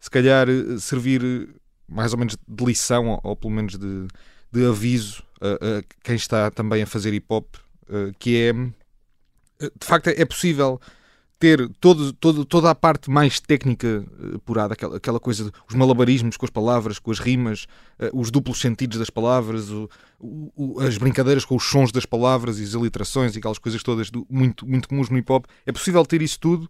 se 0.00 0.10
calhar, 0.10 0.48
eh, 0.48 0.78
servir 0.78 1.22
eh, 1.24 1.54
mais 1.88 2.12
ou 2.12 2.18
menos 2.18 2.36
de 2.46 2.64
lição, 2.64 3.08
ou, 3.08 3.20
ou 3.22 3.36
pelo 3.36 3.52
menos 3.52 3.78
de, 3.78 4.08
de 4.52 4.66
aviso 4.66 5.22
a, 5.40 5.78
a 5.78 5.82
quem 6.02 6.16
está 6.16 6.50
também 6.50 6.82
a 6.82 6.86
fazer 6.86 7.14
hip 7.14 7.26
hop, 7.28 7.54
eh, 7.88 8.12
que 8.18 8.36
é 8.36 8.52
de 8.52 9.86
facto 9.86 10.08
é 10.08 10.24
possível 10.24 10.80
ter 11.38 11.68
todo, 11.80 12.12
todo, 12.12 12.44
toda 12.44 12.68
a 12.70 12.74
parte 12.74 13.08
mais 13.10 13.38
técnica 13.38 13.86
eh, 14.32 14.36
apurada, 14.36 14.74
aquela, 14.74 14.96
aquela 14.96 15.20
coisa, 15.20 15.52
os 15.68 15.74
malabarismos 15.74 16.36
com 16.36 16.44
as 16.44 16.50
palavras, 16.50 16.98
com 16.98 17.10
as 17.12 17.18
rimas, 17.20 17.66
eh, 17.98 18.10
os 18.12 18.30
duplos 18.30 18.60
sentidos 18.60 18.98
das 18.98 19.08
palavras, 19.10 19.70
o- 19.70 19.88
o- 20.20 20.80
as 20.80 20.98
brincadeiras 20.98 21.44
com 21.44 21.54
os 21.54 21.64
sons 21.64 21.92
das 21.92 22.04
palavras 22.04 22.58
e 22.58 22.64
as 22.64 22.74
aliterações 22.74 23.34
e 23.34 23.38
aquelas 23.38 23.58
coisas 23.58 23.82
todas 23.82 24.10
do- 24.10 24.26
muito, 24.28 24.66
muito 24.66 24.88
comuns 24.88 25.08
no 25.10 25.16
hip 25.18 25.30
hop. 25.32 25.44
É 25.64 25.70
possível 25.70 26.04
ter 26.04 26.22
isso 26.22 26.40
tudo 26.40 26.68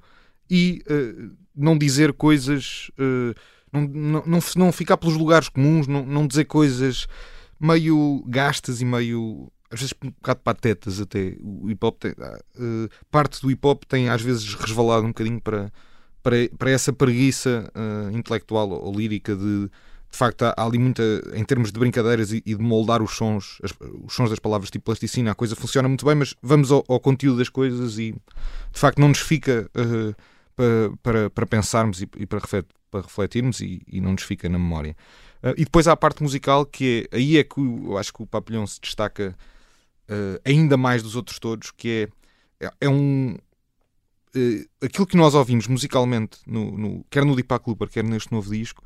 e 0.50 0.82
eh, 0.87 1.14
não 1.56 1.76
dizer 1.78 2.12
coisas, 2.12 2.90
eh, 2.98 3.34
não, 3.72 3.80
não, 3.88 4.22
não, 4.26 4.38
não 4.56 4.72
ficar 4.72 4.98
pelos 4.98 5.16
lugares 5.16 5.48
comuns, 5.48 5.87
não, 5.87 6.04
não 6.04 6.26
dizer 6.26 6.44
coisas 6.44 7.06
meio 7.58 8.22
gastas 8.26 8.80
e 8.80 8.84
meio 8.84 9.50
às 9.70 9.80
vezes 9.80 9.94
um 10.02 10.10
bocado 10.10 10.40
patetas 10.42 11.00
até. 11.00 11.34
O 11.40 11.68
hip 11.70 11.84
hop 11.84 11.98
tem, 12.00 12.12
eh, 12.12 12.88
parte 13.10 13.40
do 13.42 13.50
hip 13.50 13.66
hop 13.66 13.84
tem 13.84 14.08
às 14.08 14.22
vezes 14.22 14.54
resvalado 14.54 15.04
um 15.04 15.08
bocadinho 15.08 15.40
para, 15.40 15.72
para, 16.22 16.37
para 16.58 16.70
essa 16.70 16.92
preguiça 16.92 17.70
eh, 17.75 18.10
intelectual 18.16 18.70
ou, 18.70 18.92
lírica 18.94 19.34
de 19.37 19.70
de 20.10 20.16
facto 20.16 20.42
há, 20.44 20.54
ali 20.56 20.78
muita 20.78 21.02
em 21.34 21.44
termos 21.44 21.70
de 21.70 21.78
brincadeiras 21.78 22.32
e, 22.32 22.38
e 22.46 22.54
de 22.54 22.62
moldar 22.62 23.02
os 23.02 23.14
sons 23.14 23.58
as- 23.62 23.75
os 24.06 24.14
sons 24.14 24.30
das 24.30 24.38
palavras 24.38 24.70
tipo 24.70 24.87
plasticina 24.87 25.32
a 25.32 25.34
coisa 25.34 25.54
funciona 25.54 25.87
muito 25.87 26.06
bem 26.06 26.14
mas 26.14 26.34
vamos 26.42 26.72
ao, 26.72 26.82
ao 26.88 26.98
conteúdo 26.98 27.37
das 27.37 27.50
coisas 27.50 27.98
e 27.98 28.12
de 28.12 28.80
facto 28.80 28.98
não 29.00 29.08
nos 29.08 29.18
fica 29.18 29.70
eh, 29.75 30.14
para, 30.56 30.90
para, 31.02 31.28
para 31.30 31.46
pensarmos 31.46 32.00
e, 32.00 32.08
e 32.16 32.25
para, 32.25 32.38
reflet- 32.38 32.66
para 32.90 33.02
refletirmos 33.02 33.60
e, 33.60 33.82
e 33.87 34.00
não 34.00 34.12
nos 34.12 34.22
fica 34.22 34.48
na 34.48 34.58
memória 34.58 34.96
Uh, 35.40 35.54
e 35.56 35.64
depois 35.64 35.87
há 35.87 35.92
a 35.92 35.96
parte 35.96 36.20
musical 36.20 36.66
que 36.66 37.06
é 37.12 37.16
aí 37.16 37.37
é 37.38 37.44
que 37.44 37.60
eu 37.60 37.96
acho 37.96 38.12
que 38.12 38.20
o 38.20 38.26
Papilhão 38.26 38.66
se 38.66 38.80
destaca 38.80 39.37
uh, 40.08 40.40
ainda 40.44 40.76
mais 40.76 41.02
dos 41.02 41.16
outros 41.16 41.38
todos, 41.38 41.70
que 41.70 42.08
é, 42.60 42.66
é, 42.66 42.70
é 42.82 42.88
um 42.88 43.36
uh, 44.36 44.84
aquilo 44.84 45.06
que 45.06 45.16
nós 45.16 45.34
ouvimos 45.34 45.66
musicalmente, 45.66 46.38
no, 46.46 46.76
no- 46.76 47.04
quer 47.10 47.24
no 47.24 47.34
Deepak 47.34 47.68
Looper, 47.68 47.88
quer 47.88 48.04
neste 48.04 48.32
novo 48.32 48.50
disco, 48.50 48.82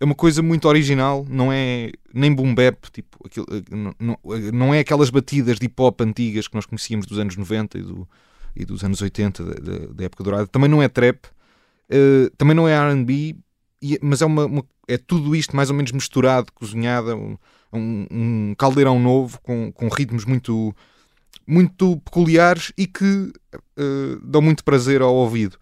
é 0.00 0.04
uma 0.04 0.14
coisa 0.14 0.42
muito 0.42 0.66
original, 0.66 1.24
não 1.28 1.52
é 1.52 1.92
nem 2.12 2.34
boom 2.34 2.54
bap, 2.54 2.90
tipo, 2.92 3.18
aquilo, 3.24 3.46
uh, 3.50 3.94
não, 4.00 4.18
não- 4.52 4.74
é 4.74 4.80
aquelas 4.80 5.10
batidas 5.10 5.58
de 5.58 5.66
hip 5.66 5.80
hop 5.80 6.00
antigas 6.00 6.48
que 6.48 6.54
nós 6.54 6.66
conhecíamos 6.66 7.06
dos 7.06 7.18
anos 7.18 7.36
90 7.36 7.78
e, 7.78 7.82
do- 7.82 8.08
e 8.56 8.64
dos 8.64 8.82
anos 8.84 9.00
80, 9.00 9.44
da, 9.44 9.86
da- 9.92 10.04
época 10.04 10.24
dourada, 10.24 10.46
também 10.46 10.68
não 10.68 10.82
é 10.82 10.88
trap, 10.88 11.24
uh, 11.90 12.30
também 12.36 12.54
não 12.54 12.66
é 12.68 12.74
RB, 12.92 13.36
e- 13.80 13.98
mas 14.02 14.22
é, 14.22 14.26
uma, 14.26 14.46
uma- 14.46 14.64
é 14.88 14.98
tudo 14.98 15.34
isto 15.36 15.54
mais 15.54 15.70
ou 15.70 15.76
menos 15.76 15.92
misturado, 15.92 16.52
cozinhado, 16.52 17.14
um, 17.16 17.36
um, 17.72 18.06
um 18.10 18.54
caldeirão 18.56 18.98
novo 19.00 19.40
com, 19.42 19.72
com 19.72 19.88
ritmos 19.88 20.24
muito, 20.24 20.74
muito 21.46 21.96
peculiares 22.04 22.72
e 22.76 22.86
que 22.86 23.32
eh, 23.76 24.18
dão 24.22 24.42
muito 24.42 24.62
prazer 24.64 25.02
ao 25.02 25.14
ouvido. 25.14 25.56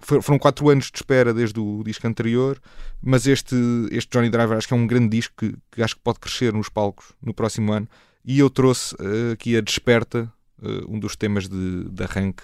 For- 0.00 0.22
foram 0.22 0.38
quatro 0.38 0.68
anos 0.70 0.90
de 0.90 0.96
espera 0.96 1.34
desde 1.34 1.60
o 1.60 1.82
disco 1.84 2.06
anterior, 2.06 2.58
mas 3.02 3.26
este, 3.26 3.54
este 3.90 4.10
Johnny 4.10 4.30
Driver 4.30 4.56
acho 4.56 4.66
que 4.66 4.72
é 4.72 4.76
um 4.76 4.86
grande 4.86 5.10
disco 5.10 5.34
que, 5.36 5.54
que 5.70 5.82
acho 5.82 5.94
que 5.94 6.02
pode 6.02 6.18
crescer 6.18 6.52
nos 6.54 6.70
palcos 6.70 7.12
no 7.22 7.34
próximo 7.34 7.70
ano. 7.72 7.86
E 8.24 8.38
eu 8.38 8.48
trouxe 8.48 8.96
eh, 8.98 9.32
aqui 9.32 9.56
a 9.56 9.60
Desperta, 9.60 10.32
eh, 10.62 10.84
um 10.88 10.98
dos 10.98 11.16
temas 11.16 11.48
de, 11.48 11.84
de 11.90 12.02
arranque 12.02 12.42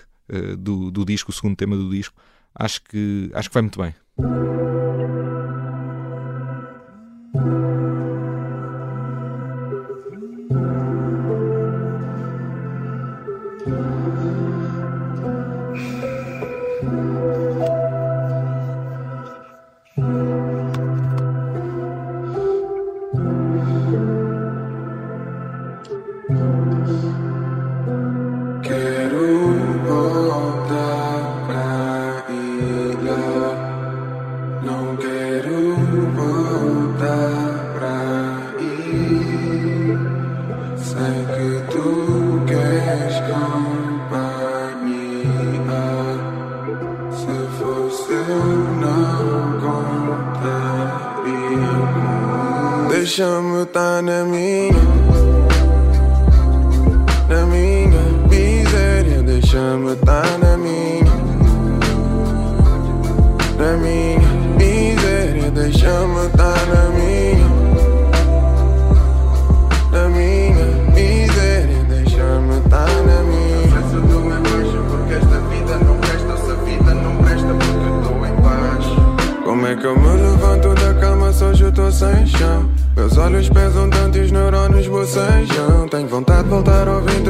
do, 0.58 0.90
do 0.90 1.04
disco, 1.04 1.30
o 1.30 1.32
segundo 1.32 1.54
tema 1.54 1.76
do 1.76 1.88
disco. 1.88 2.20
Acho 2.52 2.82
que, 2.82 3.30
acho 3.32 3.48
que 3.48 3.54
vai 3.54 3.62
muito 3.62 3.80
bem. 3.80 3.94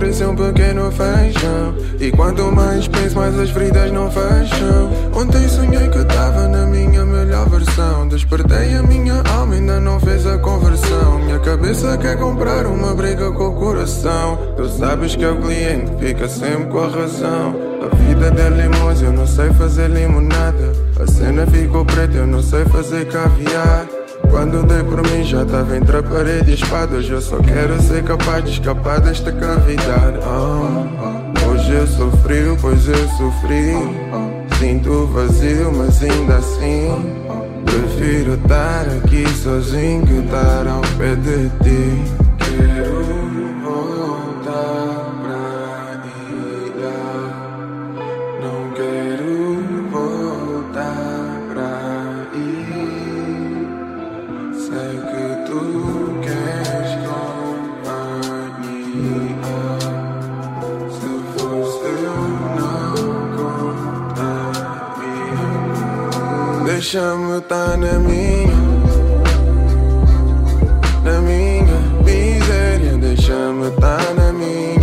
E 0.05 0.13
ser 0.13 0.27
um 0.27 0.37
pequeno 0.37 0.91
feijão 0.93 1.75
E 1.99 2.11
quanto 2.11 2.53
mais 2.53 2.87
penso, 2.89 3.17
mais 3.17 3.39
as 3.39 3.51
feridas 3.51 3.91
não 3.91 4.11
fecham. 4.11 4.91
Ontem 5.15 5.49
sonhei 5.49 5.89
que 5.89 5.99
estava 5.99 6.47
na 6.49 6.67
minha 6.67 7.05
melhor 7.05 7.49
versão. 7.49 8.07
Despertei 8.09 8.75
a 8.75 8.83
minha 8.83 9.23
alma, 9.35 9.55
ainda 9.55 9.81
não 9.81 9.99
fez 9.99 10.27
a 10.27 10.37
conversão. 10.39 11.19
Minha 11.21 11.39
cabeça 11.39 11.97
quer 11.97 12.19
comprar 12.19 12.67
uma 12.67 12.95
briga 12.95 13.31
com 13.33 13.49
o 13.49 13.55
coração. 13.55 14.39
Tu 14.57 14.69
sabes 14.69 15.17
que 15.17 15.25
é 15.25 15.31
o 15.31 15.41
cliente 15.41 15.91
fica 15.99 16.29
sempre 16.29 16.67
com 16.67 16.81
a 16.81 16.89
razão. 16.89 17.57
A 17.83 17.95
vida 17.97 18.27
é 18.43 18.51
limosa, 18.51 19.07
eu 19.07 19.13
não 19.13 19.27
sei 19.27 19.51
fazer 19.55 19.89
limonada. 19.89 20.73
A 21.01 21.07
cena 21.07 21.47
ficou 21.47 21.85
preta, 21.85 22.19
eu 22.19 22.27
não 22.27 22.43
sei 22.43 22.65
fazer 22.67 23.07
caviar 23.07 23.87
quando 24.31 24.67
dei 24.67 24.83
por 24.83 25.03
mim 25.11 25.25
já 25.25 25.43
estava 25.43 25.77
entre 25.77 25.97
a 25.97 26.03
parede 26.03 26.51
e 26.51 26.55
espada. 26.55 26.97
Hoje 26.97 27.13
eu 27.13 27.21
só 27.21 27.39
quero 27.39 27.81
ser 27.83 28.03
capaz 28.05 28.45
de 28.45 28.51
escapar 28.53 29.01
desta 29.01 29.33
cavidade. 29.33 30.19
Oh, 30.25 31.51
Hoje 31.51 31.73
eu 31.73 31.87
sou 31.87 32.11
frio, 32.19 32.57
pois 32.61 32.89
eu 32.89 33.09
sofri. 33.17 33.73
Sinto 34.59 35.07
vazio, 35.09 35.71
mas 35.71 36.03
ainda 36.03 36.37
assim 36.37 37.27
Prefiro 37.67 38.35
estar 38.35 38.87
aqui 38.87 39.29
sozinho 39.29 40.07
que 40.07 40.15
estar 40.15 40.67
ao 40.67 40.81
pé 40.97 41.15
de 41.17 41.51
ti 41.63 42.96
Deixa-me 66.89 67.39
estar 67.39 67.77
na 67.79 67.99
minha, 67.99 68.47
na 71.03 71.21
minha 71.21 71.81
miséria. 72.05 72.97
Deixa-me 72.97 73.71
estar 73.71 74.15
na 74.15 74.33
minha, 74.33 74.79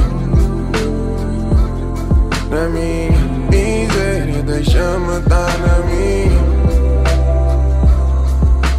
na 2.50 2.68
minha 2.68 3.18
miséria. 3.50 4.44
Deixa-me 4.44 5.18
estar 5.20 5.58
na 5.60 5.80
minha. 5.88 6.44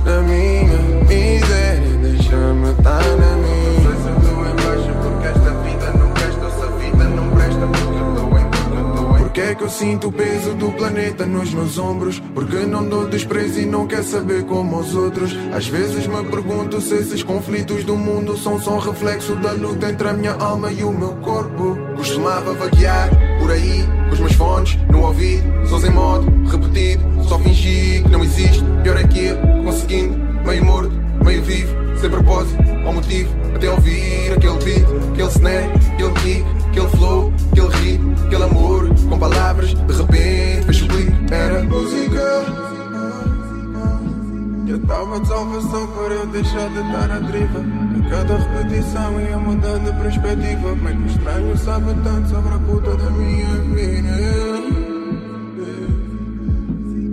Na 0.05 0.21
minha 0.21 0.79
miséria, 1.09 1.97
deixa-me 2.03 2.73
estar 2.73 3.05
na 3.17 3.37
minha. 3.39 3.89
Pressa 3.89 4.11
estou 4.21 4.45
em 4.45 4.55
baixo 4.55 4.93
porque 5.03 5.27
esta 5.29 5.51
vida 5.63 5.87
não 5.99 6.11
presta, 6.11 6.45
essa 6.45 6.67
vida 6.77 7.05
não 7.05 7.31
presta 7.31 7.67
porque 7.69 7.99
eu 7.99 8.09
estou 8.11 8.39
em, 8.39 8.51
porque 8.51 8.77
eu. 8.77 9.17
Porque 9.17 9.41
é 9.41 9.55
que 9.55 9.63
eu 9.65 9.71
sinto 9.71 10.13
planeta 11.25 11.27
nos 11.27 11.53
meus 11.53 11.79
ombros? 11.79 12.23
Porque 12.35 12.57
não 12.67 12.89
dou 12.89 13.09
desprezo 13.09 13.61
e 13.61 13.67
não 13.67 13.87
quer 13.87 14.03
saber 14.03 14.45
como 14.45 14.79
os 14.79 14.95
outros. 14.95 15.37
Às 15.53 15.67
vezes 15.67 16.07
me 16.07 16.23
pergunto 16.25 16.81
se 16.81 16.95
esses 16.95 17.23
conflitos 17.23 17.85
do 17.85 17.97
mundo 17.97 18.37
são 18.37 18.61
só 18.61 18.75
um 18.75 18.79
reflexo 18.79 19.35
da 19.37 19.53
luta 19.53 19.91
entre 19.91 20.09
a 20.09 20.13
minha 20.13 20.35
alma 20.35 20.71
e 20.71 20.85
o 20.85 20.93
meu 20.93 21.15
corpo. 21.17 21.77
Costumava 21.97 22.55
vaguear 22.55 23.11
por 23.41 23.51
aí 23.51 23.85
com 24.09 24.15
os 24.15 24.21
meus 24.21 24.33
fones 24.35 24.79
no 24.91 25.03
ouvido, 25.03 25.45
sons 25.67 25.85
em 25.85 25.91
modo 25.91 26.27
repetido. 26.47 27.03
Só 27.25 27.39
fingi 27.39 28.03
que 28.03 28.11
não 28.11 28.23
existe. 28.23 28.63
Pior 28.83 28.97
é 28.97 29.05
que 29.05 29.27
eu, 29.27 29.37
conseguindo, 29.65 30.19
meio 30.45 30.65
morto, 30.65 30.93
meio 31.25 31.43
vivo, 31.43 31.75
sem 31.99 32.11
propósito 32.11 32.63
ou 32.87 32.93
motivo. 32.93 33.31
Até 33.55 33.71
ouvir 33.71 34.33
aquele 34.37 34.65
beat, 34.65 34.87
aquele 35.13 35.29
snare, 35.29 35.71
aquele 35.95 36.13
kick, 36.21 36.45
aquele 36.69 36.89
flow, 36.89 37.33
aquele 37.53 37.69
ritmo, 37.69 38.15
aquele 38.27 38.43
amor. 38.43 38.89
Com 39.09 39.19
palavras, 39.19 39.75
de 39.75 39.93
repente, 39.93 40.65
fez 40.67 40.83
o 40.83 40.89
clique. 40.89 41.14
Era 41.43 41.63
música. 41.65 42.25
Eu 44.67 44.79
tava 44.87 45.21
de 45.21 45.29
salvação 45.29 45.87
para 45.89 46.15
eu 46.15 46.27
deixar 46.29 46.69
de 46.71 46.81
estar 46.81 47.11
à 47.11 47.19
deriva. 47.19 47.61
A 47.61 48.11
cada 48.11 48.37
repetição 48.39 49.21
ia 49.21 49.39
mudando 49.39 49.91
a 49.91 49.93
perspectiva 49.95 50.71
é 50.71 50.93
que 50.93 51.07
estranho 51.11 51.57
sabe 51.59 51.95
tanto 52.03 52.29
sobre 52.29 52.55
a 52.55 52.59
puta 52.59 52.97
da 52.97 53.11
minha 53.11 53.49
vida. 53.75 54.15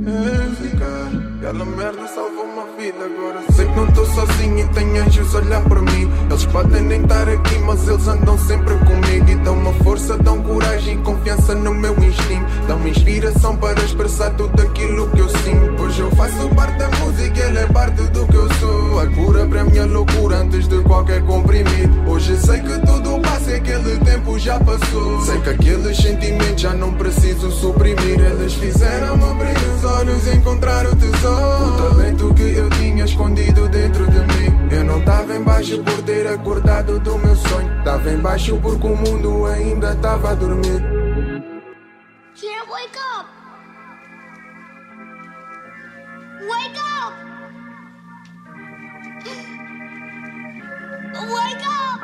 Música 0.03 1.01
Aquela 1.41 1.65
merda 1.65 2.07
salvou 2.07 2.50
vida 2.81 3.05
Agora 3.05 3.43
sei 3.51 3.67
que 3.67 3.75
não 3.75 3.87
tô 3.87 4.05
sozinho 4.05 4.59
e 4.59 4.67
tem 4.69 4.97
anjos 4.97 5.35
a 5.35 5.39
olhar 5.39 5.61
por 5.63 5.81
mim. 5.81 6.11
Eles 6.29 6.45
podem 6.45 6.81
nem 6.81 7.01
estar 7.01 7.29
aqui 7.29 7.59
mas 7.59 7.87
eles 7.87 8.07
andam 8.07 8.37
sempre 8.39 8.75
comigo. 8.75 9.29
E 9.29 9.35
dão 9.35 9.53
uma 9.53 9.73
força, 9.83 10.17
dão 10.17 10.41
coragem 10.41 10.95
e 10.95 11.01
confiança 11.01 11.53
no 11.53 11.73
meu 11.73 11.93
instinto. 12.03 12.45
Dão-me 12.67 12.89
inspiração 12.89 13.55
para 13.57 13.79
expressar 13.83 14.31
tudo 14.31 14.59
aquilo 14.61 15.07
que 15.09 15.19
eu 15.19 15.29
sinto. 15.29 15.83
Hoje 15.83 15.99
eu 16.01 16.11
faço 16.11 16.49
parte 16.55 16.77
da 16.77 16.89
música, 16.99 17.39
ele 17.39 17.59
é 17.59 17.65
parte 17.67 18.01
do 18.01 18.25
que 18.25 18.35
eu 18.35 18.53
sou. 18.55 18.99
A 18.99 19.07
cura 19.07 19.45
para 19.45 19.61
a 19.61 19.63
minha 19.63 19.85
loucura 19.85 20.37
antes 20.37 20.67
de 20.67 20.81
qualquer 20.81 21.21
comprimido. 21.23 22.09
Hoje 22.09 22.35
sei 22.37 22.59
que 22.61 22.79
tudo 22.79 23.19
passa 23.21 23.51
e 23.51 23.55
aquele 23.55 23.97
tempo 23.99 24.39
já 24.39 24.59
passou. 24.59 25.21
Sei 25.21 25.39
que 25.41 25.49
aqueles 25.49 25.97
sentimentos 25.97 26.61
já 26.61 26.73
não 26.73 26.93
preciso 26.93 27.51
suprimir. 27.51 28.19
Eles 28.19 28.53
fizeram-me 28.53 29.23
abrir 29.23 29.57
os 29.75 29.83
olhos 29.83 30.27
e 30.27 30.35
encontrar 30.35 30.85
o 30.87 30.95
tesouro 30.95 32.00
O 32.21 32.23
talento 32.23 32.33
que 32.35 32.55
eu 32.55 32.69
tinha 32.69 33.03
escondido 33.03 33.67
dentro 33.69 34.05
de 34.05 34.19
mim 34.19 34.67
Eu 34.71 34.83
não 34.83 35.03
tava 35.03 35.35
em 35.35 35.43
baixo 35.43 35.83
por 35.83 36.03
ter 36.03 36.27
acordado 36.27 36.99
do 36.99 37.17
meu 37.17 37.35
sonho 37.35 37.83
Tava 37.83 38.11
em 38.11 38.17
baixo 38.19 38.59
porque 38.61 38.85
o 38.85 38.95
mundo 38.95 39.47
ainda 39.47 39.95
tava 39.95 40.29
a 40.29 40.35
dormir 40.35 40.81
Can't 42.35 42.69
wake 42.69 42.97
up! 43.17 43.27
Wake 46.47 46.77
up! 46.77 47.13
Wake 51.27 51.65
up! 51.65 52.01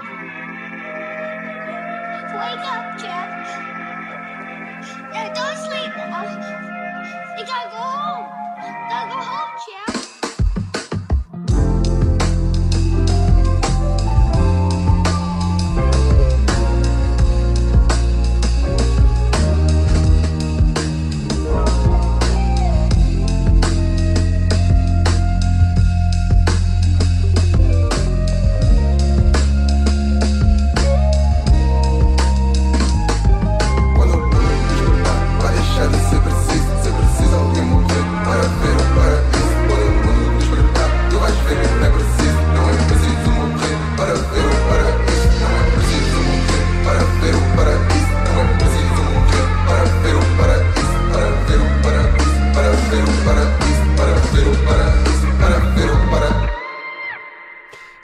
Wake 2.33 2.65
up, 2.65 2.97
Jeff! 2.97 3.29
Yeah, 5.13 5.33
don't 5.33 5.57
sleep 5.57 5.95
now. 5.95 6.25
You 7.37 7.45
gotta 7.45 7.69
go 7.69 7.77
home. 7.77 8.25
Gotta 8.89 9.09
go 9.09 9.19
home, 9.21 9.57
Jeff. 9.65 10.06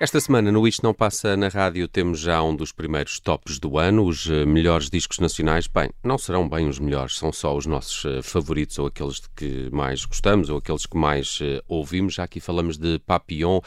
Esta 0.03 0.19
semana 0.19 0.51
no 0.51 0.67
Isto 0.67 0.83
Não 0.83 0.93
Passa 0.93 1.37
na 1.37 1.47
Rádio 1.47 1.87
temos 1.87 2.19
já 2.19 2.43
um 2.43 2.53
dos 2.53 2.73
primeiros 2.73 3.21
tops 3.21 3.57
do 3.57 3.77
ano, 3.77 4.03
os 4.03 4.29
eh, 4.29 4.45
melhores 4.45 4.89
discos 4.89 5.17
nacionais. 5.17 5.65
Bem, 5.65 5.91
não 6.03 6.17
serão 6.17 6.49
bem 6.49 6.67
os 6.67 6.77
melhores, 6.77 7.17
são 7.17 7.31
só 7.31 7.55
os 7.55 7.65
nossos 7.65 8.03
eh, 8.03 8.21
favoritos 8.21 8.77
ou 8.77 8.87
aqueles 8.87 9.21
de 9.21 9.29
que 9.33 9.69
mais 9.71 10.03
gostamos 10.03 10.49
ou 10.49 10.57
aqueles 10.57 10.85
que 10.85 10.97
mais 10.97 11.39
eh, 11.41 11.63
ouvimos. 11.69 12.15
Já 12.15 12.25
aqui 12.25 12.41
falamos 12.41 12.77
de 12.77 12.99
Papillon, 12.99 13.61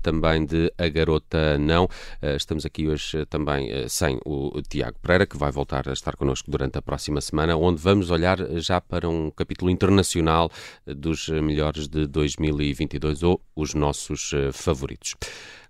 também 0.00 0.46
de 0.46 0.72
A 0.78 0.88
Garota 0.88 1.58
Não. 1.58 1.86
Estamos 2.22 2.64
aqui 2.64 2.88
hoje 2.88 3.26
também 3.26 3.86
sem 3.86 4.18
o 4.24 4.62
Tiago 4.62 4.98
Pereira, 4.98 5.26
que 5.26 5.36
vai 5.36 5.52
voltar 5.52 5.90
a 5.90 5.92
estar 5.92 6.16
connosco 6.16 6.50
durante 6.50 6.78
a 6.78 6.82
próxima 6.82 7.20
semana, 7.20 7.54
onde 7.54 7.82
vamos 7.82 8.10
olhar 8.10 8.38
já 8.60 8.80
para 8.80 9.06
um 9.10 9.30
capítulo 9.30 9.70
internacional 9.70 10.50
dos 10.86 11.28
melhores 11.28 11.86
de 11.86 12.06
2022 12.06 13.22
ou 13.22 13.42
os 13.54 13.74
nossos 13.74 14.30
favoritos. 14.54 15.16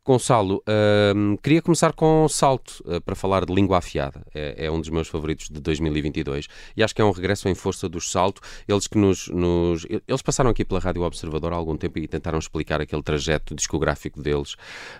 Gonçalo, 0.04 0.60
hum, 1.14 1.36
queria 1.40 1.62
começar 1.62 1.92
com 1.92 2.26
Salto, 2.28 2.82
uh, 2.84 3.00
para 3.02 3.14
falar 3.14 3.44
de 3.46 3.54
língua 3.54 3.78
afiada. 3.78 4.26
É, 4.34 4.66
é 4.66 4.70
um 4.70 4.80
dos 4.80 4.88
meus 4.90 5.06
favoritos 5.06 5.48
de 5.48 5.60
2022 5.60 6.48
e 6.76 6.82
acho 6.82 6.92
que 6.92 7.00
é 7.00 7.04
um 7.04 7.12
regresso 7.12 7.48
em 7.48 7.54
força 7.54 7.88
dos 7.88 8.10
Salto. 8.10 8.40
Eles 8.66 8.88
que 8.88 8.98
nos, 8.98 9.28
nos- 9.28 9.86
Eles 10.08 10.20
passaram 10.20 10.50
aqui 10.50 10.64
pela 10.64 10.80
Rádio 10.80 11.02
Observador 11.02 11.52
há 11.52 11.56
algum 11.56 11.76
tempo 11.76 12.00
e 12.00 12.08
tentaram 12.08 12.38
explicar 12.40 12.80
aquele 12.80 13.02
trajeto 13.02 13.54
discográfico 13.54 14.20
deles. 14.20 14.56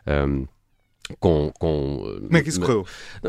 hum, 0.07 0.47
com, 1.20 1.53
com, 1.59 2.18
Como 2.27 2.37
é 2.37 2.42
que 2.42 2.48
isso 2.48 2.61
correu? 2.61 2.87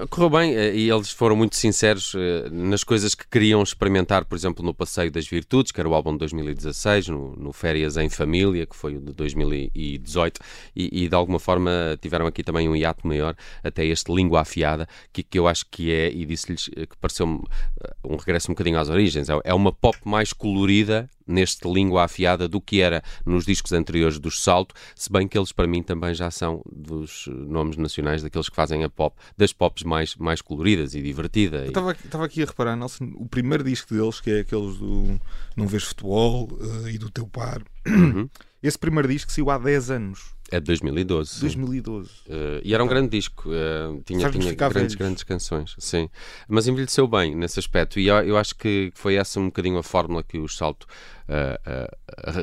Correu 0.10 0.30
bem 0.30 0.56
eh, 0.56 0.76
e 0.76 0.90
eles 0.90 1.12
foram 1.12 1.36
muito 1.36 1.56
sinceros 1.56 2.14
eh, 2.16 2.50
nas 2.52 2.84
coisas 2.84 3.14
que 3.16 3.28
queriam 3.28 3.62
experimentar, 3.64 4.26
por 4.26 4.36
exemplo, 4.36 4.64
no 4.66 4.74
Passeio 4.74 5.12
das 5.12 5.28
Virtudes, 5.28 5.72
que 5.72 5.80
era 5.80 5.88
o 5.90 5.94
álbum 5.94 6.14
de 6.14 6.20
2016, 6.20 7.08
no, 7.10 7.36
no 7.36 7.54
Férias 7.54 7.98
em 7.98 8.10
Família, 8.10 8.66
que 8.66 8.76
foi 8.76 8.96
o 8.98 9.00
de 9.02 9.12
2018, 9.14 10.40
e, 10.76 11.04
e 11.04 11.10
de 11.10 11.16
alguma 11.16 11.40
forma 11.40 11.98
tiveram 12.02 12.26
aqui 12.28 12.44
também 12.44 12.68
um 12.70 12.76
hiato 12.76 13.08
maior 13.08 13.36
até 13.64 13.86
este 13.86 14.14
Língua 14.14 14.42
Afiada, 14.42 14.88
que, 15.12 15.24
que 15.24 15.38
eu 15.40 15.48
acho 15.48 15.66
que 15.70 15.92
é, 15.92 16.12
e 16.12 16.26
disse-lhes 16.26 16.70
eh, 16.76 16.86
que 16.86 16.98
pareceu-me 16.98 17.42
eh, 17.84 17.94
um 18.04 18.16
regresso 18.16 18.52
um 18.52 18.54
bocadinho 18.54 18.80
às 18.80 18.90
origens. 18.90 19.30
É- 19.30 19.40
É 19.44 19.54
uma 19.54 19.72
pop 19.74 19.98
mais 20.06 20.32
colorida 20.34 21.10
neste 21.28 21.68
Língua 21.72 22.04
Afiada 22.04 22.48
do 22.48 22.60
que 22.62 22.82
era 22.82 23.02
nos 23.26 23.46
discos 23.46 23.72
anteriores 23.72 24.20
dos 24.20 24.42
Salto, 24.44 24.74
se 24.96 25.12
bem 25.12 25.28
que 25.28 25.38
eles 25.38 25.52
para 25.52 25.68
mim 25.68 25.82
também 25.84 26.14
já 26.14 26.30
são 26.32 26.62
dos 26.72 27.26
eh, 27.28 27.32
nomes 27.32 27.78
nacionais 27.78 28.22
daqueles 28.22 28.50
que 28.50 28.56
fazem 28.56 28.84
a 28.84 28.90
pop, 28.90 29.16
das 29.38 29.54
pops 29.54 29.84
mais, 29.84 30.16
mais 30.16 30.42
coloridas 30.42 30.94
e 30.96 31.02
divertida. 31.02 31.66
E- 31.66 31.70
estava 31.70 32.26
aqui- 32.26 32.44
a 32.44 32.46
reparar, 32.46 32.76
Nelson, 32.76 33.12
o 33.16 33.26
primeiro 33.28 33.64
disco 33.64 33.94
deles, 33.94 34.20
que 34.20 34.32
é 34.32 34.40
aqueles 34.42 34.78
do 34.78 35.20
Não 35.56 35.68
Vês 35.68 35.84
Futebol 35.84 36.50
eh, 36.86 36.92
e 36.92 36.98
do 36.98 37.10
Teu 37.10 37.28
Par. 37.28 37.62
Uhum. 37.88 38.30
Esse 38.62 38.78
primeiro 38.80 39.08
disco 39.10 39.32
saiu 39.32 39.50
há 39.50 39.58
10 39.58 39.92
anos, 39.92 40.33
É 40.56 40.60
de 40.60 40.66
2012. 40.68 41.32
sim. 41.36 41.40
2012. 41.42 42.10
Eh, 42.30 42.62
e 42.64 42.74
era 42.74 42.84
um 42.84 42.88
grande 42.88 43.10
disco, 43.10 43.50
eh, 43.52 44.02
tinha, 44.06 44.30
tinha 44.30 44.54
grandes, 44.54 44.74
velhos. 44.74 44.96
grandes 44.96 45.24
canções, 45.24 45.76
sim. 45.80 46.10
Mas 46.48 46.68
envelheceu 46.68 47.08
bem 47.08 47.34
nesse 47.36 47.60
aspecto, 47.60 48.00
e 48.00 48.08
eu, 48.08 48.16
eu 48.18 48.38
acho 48.38 48.56
que 48.56 48.92
foi 48.94 49.16
essa 49.16 49.40
um 49.40 49.46
bocadinho 49.46 49.78
a 49.80 49.84
fórmula 49.84 50.22
que 50.24 50.38
os 50.38 50.56
Salto 50.56 50.86
eh, 51.28 51.60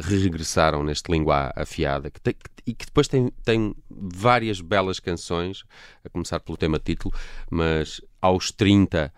regressaram 0.09 0.83
neste 0.83 1.11
língua 1.11 1.53
afiada, 1.55 2.11
que 2.11 2.20
tem- 2.20 2.35
e 2.66 2.75
que 2.75 2.87
depois 2.87 3.09
tem, 3.09 3.31
tem 3.44 3.75
várias 3.90 4.61
belas 4.61 5.01
canções, 5.01 5.64
a 6.05 6.09
começar 6.09 6.40
pelo 6.40 6.57
tema 6.59 6.79
título, 6.79 7.14
mas 7.51 8.01
aos 8.20 8.51
30. 8.51 9.12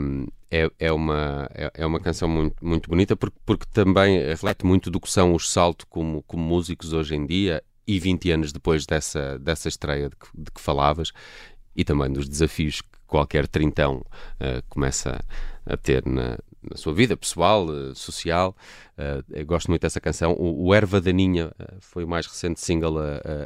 um, 0.00 0.26
é, 0.50 0.70
é, 0.78 0.90
uma, 0.90 1.46
é, 1.54 1.70
é 1.74 1.84
uma 1.86 2.00
canção 2.00 2.26
muito, 2.26 2.64
muito 2.64 2.88
bonita 2.88 3.14
porque, 3.14 3.36
porque 3.44 3.66
também 3.70 4.18
reflete 4.18 4.64
muito 4.64 4.90
do 4.90 4.98
que 4.98 5.10
são 5.10 5.34
os 5.34 5.50
Salto 5.52 5.86
como, 5.88 6.22
como 6.22 6.42
músicos 6.42 6.94
hoje 6.94 7.14
em 7.14 7.26
dia 7.26 7.62
e 7.88 7.98
20 7.98 8.30
anos 8.30 8.52
depois 8.52 8.84
dessa, 8.84 9.38
dessa 9.38 9.66
estreia 9.66 10.10
de 10.10 10.16
que, 10.16 10.26
de 10.34 10.50
que 10.50 10.60
falavas 10.60 11.10
e 11.74 11.82
também 11.82 12.12
dos 12.12 12.28
desafios 12.28 12.82
que 12.82 12.88
qualquer 13.06 13.48
trintão 13.48 14.04
eh, 14.38 14.62
começa 14.68 15.18
a 15.64 15.76
ter 15.76 16.04
na, 16.04 16.38
na 16.62 16.76
sua 16.76 16.92
vida 16.92 17.16
pessoal, 17.16 17.66
eh, 17.72 17.94
social. 17.94 18.56
Eh, 18.96 19.44
gosto 19.44 19.68
muito 19.68 19.82
dessa 19.82 20.00
canção. 20.00 20.34
O, 20.38 20.74
Erva 20.74 21.00
Daninha 21.00 21.52
eh, 21.58 21.74
foi 21.80 22.04
o 22.04 22.08
mais 22.08 22.26
recente 22.26 22.60
single 22.60 22.98
a, 22.98 23.02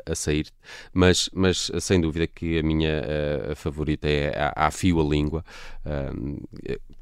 a- 0.07 0.13
a 0.13 0.15
sair, 0.15 0.47
mas, 0.93 1.29
mas 1.33 1.71
sem 1.81 2.01
dúvida 2.01 2.27
que 2.27 2.59
a 2.59 2.63
minha 2.63 2.89
eh, 3.05 3.53
favorita 3.55 4.09
é 4.09 4.33
a, 4.57 4.67
a 4.67 4.71
Fio 4.71 5.01
a 5.01 5.05
Língua. 5.05 5.45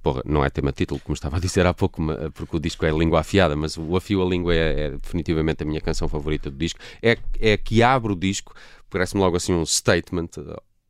Porra, 0.02 0.22
não 0.24 0.44
é 0.44 0.48
tema 0.50 0.72
título, 0.72 1.00
como 1.00 1.14
estava 1.14 1.36
a 1.36 1.40
dizer 1.40 1.66
há 1.66 1.74
pouco, 1.74 2.02
porque 2.34 2.56
o 2.56 2.60
disco 2.60 2.84
é 2.86 2.90
Língua 2.90 3.20
Afiada, 3.20 3.54
mas 3.54 3.76
o 3.76 3.96
Afio 3.96 4.22
a 4.22 4.24
Língua 4.28 4.54
é, 4.54 4.80
é 4.86 4.90
definitivamente 4.92 5.62
a 5.62 5.66
minha 5.66 5.80
canção 5.80 6.08
favorita 6.08 6.50
do 6.50 6.56
disco. 6.56 6.78
É, 7.02 7.18
é 7.38 7.52
a 7.52 7.58
que 7.58 7.82
abre 7.82 8.12
o 8.12 8.16
disco, 8.16 8.54
parece-me 8.88 9.20
logo 9.22 9.36
assim 9.36 9.52
um 9.52 9.64
statement. 9.66 10.28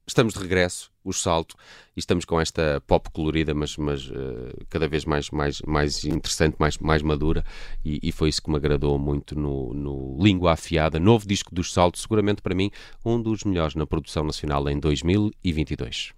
Estamos 0.07 0.35
de 0.35 0.41
regresso, 0.41 0.90
o 1.05 1.13
salto, 1.13 1.55
e 1.97 2.01
estamos 2.01 2.25
com 2.25 2.41
esta 2.41 2.83
pop 2.87 3.11
colorida, 3.11 3.55
mas, 3.55 3.77
mas 3.77 4.11
eh, 4.11 4.65
cada 4.69 4.87
vez 4.89 5.05
mais, 5.05 5.31
mais, 5.31 5.61
mais 5.63 6.05
interessante, 6.05 6.57
mais, 6.59 6.79
mais 6.79 7.03
madura, 7.03 7.45
e, 7.85 8.01
e 8.03 8.13
foi 8.13 8.29
isso 8.29 8.43
que 8.43 8.51
me 8.51 8.57
agradou 8.57 8.99
muito 8.99 9.39
no, 9.39 9.73
no 9.73 10.17
Língua 10.23 10.53
Afiada, 10.53 10.99
novo 10.99 11.27
disco 11.27 11.55
dos 11.55 11.73
saltos, 11.73 12.03
seguramente 12.03 12.43
para 12.43 12.55
mim 12.55 12.71
um 13.05 13.21
dos 13.21 13.45
melhores 13.45 13.75
na 13.75 13.87
produção 13.87 14.25
nacional 14.25 14.69
em 14.69 14.79
2022. 14.79 16.13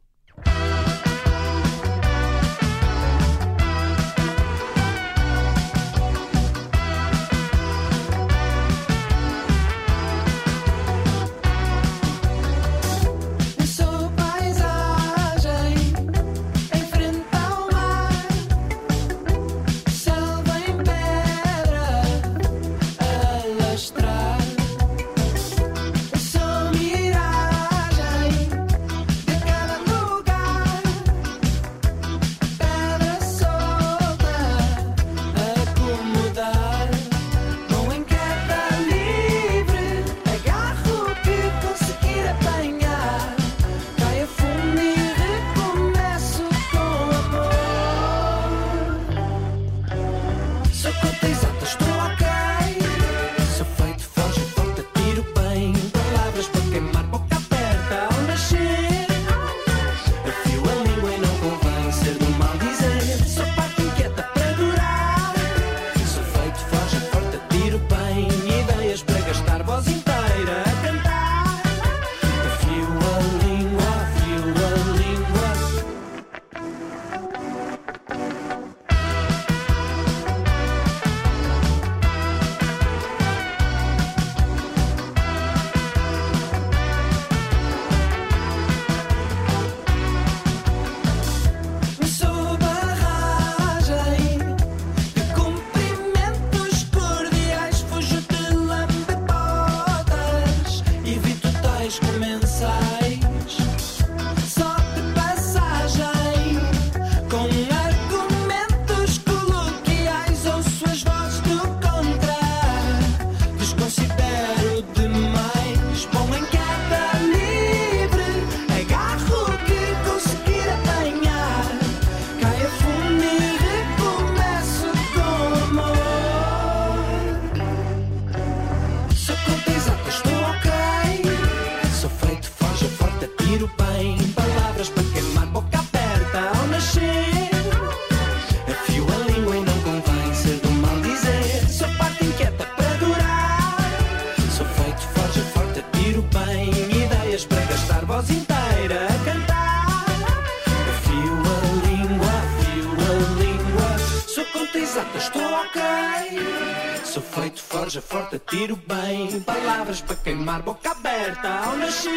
Sou 157.12 157.22
feito 157.22 157.62
forja 157.62 158.00
forte, 158.00 158.36
atiro 158.36 158.74
bem. 158.88 159.38
Palavras 159.42 160.00
para 160.00 160.16
queimar 160.16 160.62
boca 160.62 160.92
aberta 160.92 161.46
ao 161.46 161.76
nascer. 161.76 162.08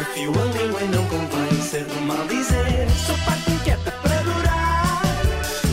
Afio 0.00 0.30
a 0.30 0.44
língua 0.44 0.80
e 0.80 0.88
não 0.88 1.04
convém 1.08 1.60
ser 1.60 1.84
do 1.84 2.00
mal 2.06 2.26
dizer. 2.26 2.88
Sou 3.06 3.14
parte 3.26 3.50
inquieta 3.50 3.90
para 3.90 4.22
durar. 4.22 5.02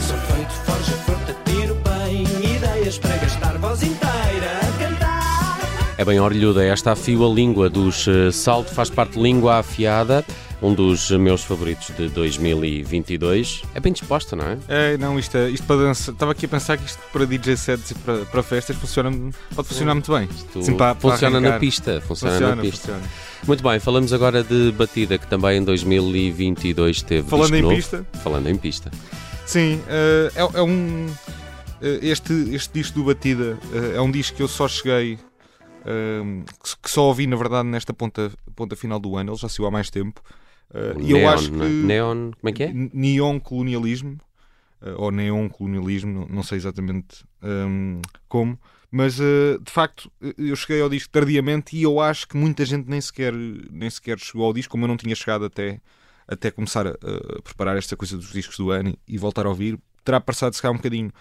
Sou 0.05 0.17
feito 0.17 0.51
forja 0.65 0.91
forte, 1.05 1.31
atiro 1.31 1.75
bem. 1.75 2.23
Ideias 2.57 2.97
para 2.97 3.15
gastar 3.15 3.57
voz 3.57 3.83
inteira 3.83 4.59
a 4.61 4.77
cantar. 4.77 5.95
É 5.97 6.03
bem 6.03 6.19
orlhuda 6.19 6.61
esta 6.65 6.91
afio 6.91 7.25
a 7.25 7.33
língua 7.33 7.69
dos 7.69 8.05
eh, 8.05 8.31
Salto, 8.33 8.73
faz 8.73 8.89
parte 8.89 9.17
Língua 9.17 9.59
Afiada, 9.59 10.25
um 10.65 10.73
dos 10.73 11.11
meus 11.11 11.43
favoritos 11.43 11.95
de 11.95 12.09
2022. 12.09 13.61
É 13.73 13.79
bem 13.79 13.93
disposta, 13.93 14.35
não 14.35 14.45
é? 14.45 14.57
É, 14.67 14.97
não, 14.97 15.19
isto, 15.19 15.37
é- 15.37 15.49
isto 15.49 15.65
para 15.67 15.75
dança. 15.77 16.11
Estava 16.11 16.31
aqui 16.31 16.45
a 16.45 16.49
pensar 16.49 16.77
que 16.77 16.85
isto 16.85 16.99
para 17.13 17.25
DJ 17.25 17.55
sets 17.57 17.91
e 17.91 17.95
para, 17.95 18.25
para 18.25 18.41
festas 18.43 18.75
funciona, 18.75 19.11
pode 19.55 19.67
funcionar 19.67 19.93
muito 19.93 20.11
bem. 20.11 20.27
Isto 20.33 20.63
Sim, 20.63 20.75
para- 20.75 20.95
para 20.95 21.11
funciona 21.11 21.39
na 21.39 21.59
pista, 21.59 22.01
funciona, 22.01 22.33
Funciona, 22.33 22.55
na 22.55 22.61
pista. 22.63 22.93
funciona. 22.93 23.09
Muito 23.45 23.63
bem, 23.63 23.79
falamos 23.79 24.11
agora 24.11 24.43
de 24.43 24.71
Batida, 24.71 25.17
que 25.17 25.27
também 25.27 25.59
em 25.59 25.63
2022 25.63 27.01
teve 27.03 27.29
Falando 27.29 27.53
em 27.55 27.61
novo. 27.61 27.75
pista. 27.75 28.05
Falando 28.23 28.49
em 28.49 28.55
pista. 28.57 28.89
Sim, 29.45 29.79
eh, 29.87 30.31
é, 30.35 30.39
é 30.59 30.61
um. 30.63 31.05
eh, 31.81 31.99
este, 32.01 32.33
este 32.55 32.73
disco 32.73 32.97
do 32.99 33.05
Batida 33.05 33.57
eh, 33.71 33.97
é 33.97 34.01
um 34.01 34.09
disco 34.09 34.35
que 34.37 34.41
eu 34.43 34.47
só 34.47 34.67
cheguei. 34.67 35.19
que 36.81 36.89
só 36.89 37.03
ouvi, 37.03 37.27
na 37.27 37.35
verdade, 37.35 37.67
nesta 37.67 37.93
ponta, 37.93 38.31
ponta 38.55 38.75
final 38.75 38.99
do 38.99 39.15
ano. 39.15 39.31
Ele 39.33 39.37
já 39.39 39.47
saiu 39.47 39.67
há 39.67 39.71
mais 39.71 39.91
tempo. 39.91 40.19
O 40.73 41.01
e 41.01 41.11
eu 41.11 41.17
Neon, 41.17 41.29
acho 41.29 41.51
que. 41.51 41.57
não 41.57 41.65
é? 41.65 41.69
Neon, 41.69 42.31
como 42.31 42.49
é 42.49 42.51
que 42.51 42.63
é? 42.63 42.71
Neon 42.73 43.39
colonialismo 43.39 44.17
eh, 44.81 44.93
ou 44.97 45.11
neon 45.11 45.49
colonialismo, 45.49 46.27
não, 46.29 46.43
sei 46.43 46.57
exatamente 46.57 47.25
ehm, 47.41 48.01
como, 48.27 48.59
mas 48.91 49.19
eh, 49.19 49.57
de 49.59 49.71
facto 49.71 50.11
eh, 50.21 50.33
eu 50.37 50.55
cheguei 50.55 50.81
ao 50.81 50.89
disco 50.89 51.09
tardiamente 51.11 51.75
e 51.75 51.83
eu 51.83 51.99
acho 51.99 52.27
que 52.27 52.37
muita 52.37 52.63
gente 52.65 52.89
nem 52.89 53.01
sequer, 53.01 53.33
nem 53.33 53.89
sequer 53.89 54.19
chegou 54.19 54.45
ao 54.45 54.53
disco, 54.53 54.71
como 54.71 54.83
eu 54.83 54.87
não 54.87 54.97
tinha 54.97 55.15
chegado 55.15 55.45
até, 55.45 55.79
até 56.27 56.51
começar 56.51 56.85
a, 56.87 56.91
a 56.91 57.41
preparar 57.41 57.77
esta 57.77 57.95
coisa 57.97 58.15
dos 58.17 58.31
discos 58.31 58.57
do 58.57 58.69
ano 58.71 58.95
e 59.07 59.17
voltar 59.17 59.45
a 59.45 59.49
ouvir, 59.49 59.79
terá 60.03 60.19
passado 60.19 60.53
se 60.53 60.61
calhar 60.61 60.73
um 60.73 60.77
bocadinho 60.77 61.11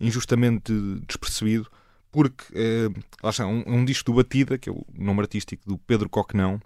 injustamente 0.00 0.72
despercebido. 1.06 1.68
Porque 2.12 2.44
eh, 2.54 2.88
lá 3.22 3.30
está, 3.30 3.46
um, 3.46 3.62
um 3.66 3.84
disco 3.84 4.10
do 4.10 4.16
Batida, 4.16 4.58
que 4.58 4.68
é 4.68 4.72
o 4.72 4.84
nome 4.98 5.20
artístico 5.20 5.62
do 5.68 5.78
Pedro 5.78 6.08
Coquenão, 6.08 6.60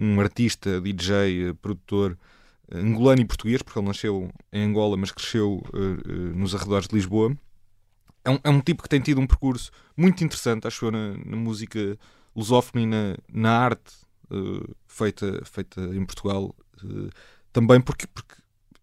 um 0.00 0.20
artista, 0.20 0.80
DJ, 0.80 1.54
produtor 1.60 2.18
eh, 2.70 2.78
angolano 2.78 3.20
e 3.20 3.24
português, 3.24 3.62
porque 3.62 3.78
ele 3.78 3.88
nasceu 3.88 4.30
em 4.52 4.64
Angola, 4.64 4.96
mas 4.96 5.12
cresceu 5.12 5.62
eh, 5.74 5.78
eh, 5.78 6.12
nos 6.34 6.54
arredores 6.54 6.88
de 6.88 6.94
Lisboa. 6.96 7.36
É 8.24 8.30
um, 8.30 8.38
é 8.44 8.50
um 8.50 8.60
tipo 8.60 8.82
que 8.82 8.88
tem 8.88 9.00
tido 9.00 9.20
um 9.20 9.26
percurso 9.26 9.70
muito 9.96 10.22
interessante, 10.24 10.66
acho 10.66 10.86
eu, 10.86 10.90
na, 10.90 11.16
na 11.24 11.36
música 11.36 11.98
lusófona 12.34 12.82
e 12.82 12.86
na, 12.86 13.16
na 13.32 13.58
arte 13.58 13.92
eh, 14.30 14.72
feita, 14.86 15.42
feita 15.44 15.80
em 15.80 16.04
Portugal. 16.04 16.54
eh, 16.82 17.10
também 17.52 17.80
porque, 17.80 18.06
porque 18.06 18.34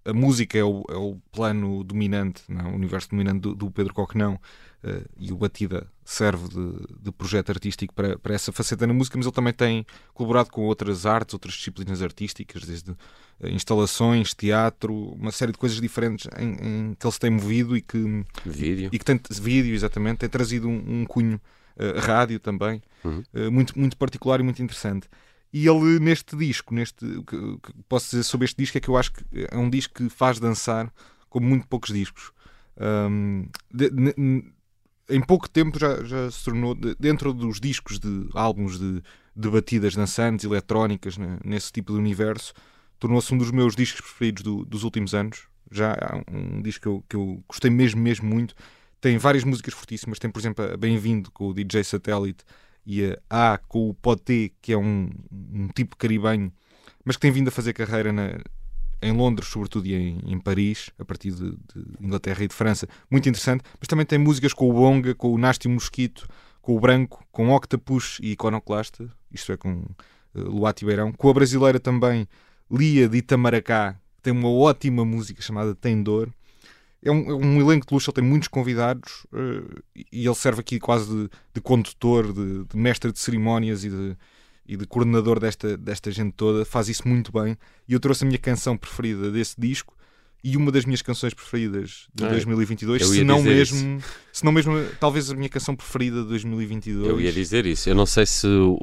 a 0.10 0.14
música 0.14 0.58
é 0.58 0.64
o, 0.64 0.84
é 0.90 0.96
o 0.96 1.18
plano 1.32 1.84
dominante, 1.84 2.42
não 2.48 2.62
é? 2.62 2.72
o 2.72 2.76
universo 2.76 3.10
dominante 3.10 3.40
do, 3.42 3.54
do 3.56 3.70
Pedro 3.72 3.94
Coquenão 3.94 4.40
eh, 4.84 5.02
e 5.20 5.32
o 5.34 5.38
Batida 5.38 5.86
serve 6.06 6.48
de, 6.50 7.04
de 7.04 7.12
projeto 7.12 7.50
artístico 7.50 7.94
para, 7.94 8.18
para 8.18 8.34
essa 8.34 8.52
faceta 8.52 8.88
na 8.88 8.94
música, 8.94 9.18
mas 9.18 9.26
ele 9.26 9.36
também 9.36 9.54
tem 9.54 9.86
colaborado 10.14 10.50
com 10.50 10.62
outras 10.62 11.06
artes, 11.06 11.34
outras 11.34 11.54
disciplinas 11.56 12.02
artísticas, 12.02 12.64
desde 12.64 12.92
eh, 13.42 13.50
instalações, 13.52 14.34
teatro, 14.34 14.94
uma 15.14 15.32
série 15.32 15.52
de 15.52 15.58
coisas 15.58 15.80
diferentes 15.82 16.28
em, 16.38 16.50
em 16.52 16.94
que 16.96 17.06
ele 17.06 17.12
se 17.14 17.20
tem 17.20 17.30
movido 17.30 17.76
e 17.76 17.82
que, 17.82 17.98
Vídeo. 18.46 18.90
e 18.92 18.98
que 18.98 19.06
tem 19.06 19.20
vídeo, 19.42 19.74
exatamente, 19.76 20.20
tem 20.20 20.30
trazido 20.30 20.68
um, 20.70 21.02
um 21.02 21.06
cunho 21.06 21.40
eh, 21.78 22.00
rádio 22.00 22.40
também, 22.40 22.82
Uhum. 23.04 23.24
eh, 23.34 23.50
muito, 23.50 23.78
muito 23.80 23.96
particular 23.96 24.40
e 24.40 24.44
muito 24.44 24.62
interessante. 24.62 25.08
E 25.60 25.68
ele, 25.68 26.00
neste 26.00 26.36
disco, 26.36 26.72
neste, 26.76 27.04
que, 27.24 27.58
que 27.58 27.74
posso 27.90 28.12
dizer 28.12 28.24
sobre 28.24 28.46
este 28.46 28.58
disco 28.58 28.78
é 28.78 28.82
que 28.82 28.90
eu 28.90 28.96
acho 28.96 29.12
que 29.12 29.24
é 29.50 29.58
um 29.58 29.72
disco 29.72 29.92
que 29.96 30.08
faz 30.08 30.40
dançar 30.40 30.94
como 31.30 31.48
muito 31.48 31.68
poucos 31.68 31.92
discos. 31.92 32.32
Ahm, 32.80 33.46
de- 33.74 33.90
ne- 33.92 34.44
em 35.10 35.22
pouco 35.22 35.50
tempo 35.50 35.80
já, 35.80 36.04
já 36.04 36.30
se 36.30 36.44
tornou, 36.46 36.76
de- 36.76 36.96
dentro 37.00 37.34
dos 37.34 37.60
discos 37.60 37.98
de 38.00 38.30
álbuns 38.36 38.78
de, 38.78 39.02
de 39.36 39.50
batidas 39.50 39.96
dançantes, 39.96 40.46
eletrónicas, 40.46 41.18
né, 41.18 41.40
nesse 41.44 41.72
tipo 41.72 41.92
de 41.94 41.98
universo, 42.00 42.54
tornou-se 43.00 43.34
um 43.34 43.38
dos 43.40 43.50
meus 43.50 43.76
discos 43.76 44.02
preferidos 44.02 44.44
do- 44.44 44.64
dos 44.64 44.84
últimos 44.84 45.16
anos. 45.16 45.48
Já 45.72 45.94
há 45.94 46.22
um 46.32 46.62
disco 46.62 46.82
que 46.84 46.88
eu, 46.88 47.04
que 47.10 47.16
eu 47.16 47.44
gostei 47.48 47.72
mesmo, 47.72 48.00
mesmo 48.00 48.30
muito. 48.30 48.54
Tem 49.02 49.18
várias 49.18 49.44
músicas 49.44 49.74
fortíssimas. 49.74 50.20
Tem, 50.20 50.30
por 50.30 50.40
exemplo, 50.40 50.64
a 50.66 50.78
Bem-vindo 50.78 51.32
com 51.32 51.48
o 51.50 51.54
DJ 51.54 51.84
Satellite 51.84 52.44
e 52.88 53.18
a 53.30 53.54
A 53.54 53.58
com 53.58 53.90
o 53.90 53.94
Poté, 53.94 54.50
que 54.62 54.72
é 54.72 54.78
um, 54.78 55.10
um 55.30 55.68
tipo 55.76 55.98
caribenho, 55.98 56.52
mas 57.04 57.18
que 57.18 57.22
tem 57.22 57.32
vindo 57.32 57.50
a 57.50 57.52
fazer 57.52 57.74
carreira 57.74 58.14
na- 58.14 58.40
em 59.02 59.12
Londres, 59.12 59.50
sobretudo, 59.50 59.86
e 59.86 59.94
em, 59.94 60.20
em 60.26 60.40
Paris, 60.40 60.90
a 60.98 61.06
partir 61.06 61.32
de, 61.32 61.52
de 61.52 61.86
Inglaterra 62.02 62.44
e 62.44 62.48
de 62.48 62.56
França. 62.56 62.88
Muito 63.12 63.30
interessante. 63.30 63.64
Mas 63.80 63.88
também 63.88 64.06
tem 64.06 64.18
músicas 64.18 64.54
com 64.54 64.70
o 64.70 64.74
Bonga, 64.74 65.14
com 65.14 65.32
o 65.34 65.38
Nasty 65.38 65.68
Mosquito, 65.68 66.28
com 66.62 66.76
o 66.76 66.80
Branco, 66.80 67.24
com 67.32 67.54
Octopus 67.54 68.18
e 68.22 68.32
Iconoclasta, 68.32 69.08
isto 69.32 69.52
é, 69.52 69.58
com 69.58 69.74
uh, 69.74 69.86
Luati 70.34 70.84
Beirão. 70.86 71.12
Com 71.12 71.30
a 71.30 71.34
brasileira 71.34 71.80
também, 71.80 72.28
Lia 72.72 73.08
de 73.08 73.18
Itamaracá, 73.18 73.94
que 74.16 74.24
tem 74.24 74.34
uma 74.34 74.50
ótima 74.50 75.06
música 75.06 75.42
chamada 75.42 75.76
Tem 75.76 76.02
Dor. 76.02 76.34
É 77.02 77.12
um, 77.12 77.30
é 77.30 77.36
um 77.36 77.62
elenco 77.62 77.86
de 77.86 77.94
luxo, 77.94 78.10
ele 78.10 78.16
tem 78.16 78.24
muitos 78.24 78.48
convidados 78.48 79.26
eh, 79.34 80.04
e 80.12 80.26
ele 80.26 80.36
serve 80.36 80.62
aqui 80.62 80.80
quase 80.80 81.10
de, 81.10 81.30
de 81.54 81.62
condutor, 81.62 82.34
de, 82.34 82.66
de 82.66 82.78
mestre 82.78 83.12
de 83.12 83.20
cerimónias 83.20 83.84
e 83.84 83.90
de, 83.90 84.18
e 84.68 84.76
de 84.76 84.86
coordenador 84.86 85.40
desta, 85.40 85.78
desta 85.78 86.12
gente 86.12 86.34
toda. 86.34 86.66
Faz 86.66 86.90
isso 86.90 87.08
muito 87.08 87.32
bem. 87.32 87.58
E 87.88 87.94
eu 87.94 88.00
trouxe 88.00 88.24
a 88.24 88.28
minha 88.28 88.40
canção 88.40 88.76
preferida 88.78 89.32
desse 89.32 89.60
disco 89.60 89.97
e 90.48 90.56
uma 90.56 90.72
das 90.72 90.86
minhas 90.86 91.02
canções 91.02 91.34
preferidas 91.34 92.08
de 92.16 92.24
Ah, 92.24 92.30
2022, 92.30 93.02
eu 93.02 93.08
se 93.10 93.24
não, 93.26 93.44
mesmo, 93.44 94.00
se 94.32 94.46
não 94.46 94.52
mesmo, 94.54 94.82
talvez 94.98 95.30
a 95.30 95.36
minha 95.36 95.50
canção 95.50 95.76
preferida 95.76 96.22
de 96.22 96.30
2022. 96.30 97.06
Eu 97.06 97.20
ia 97.20 97.34
dizer 97.34 97.66
isso. 97.66 97.90
Eu 97.90 97.96
não 97.96 98.06
sei 98.06 98.26
se 98.26 98.48
o, 98.48 98.78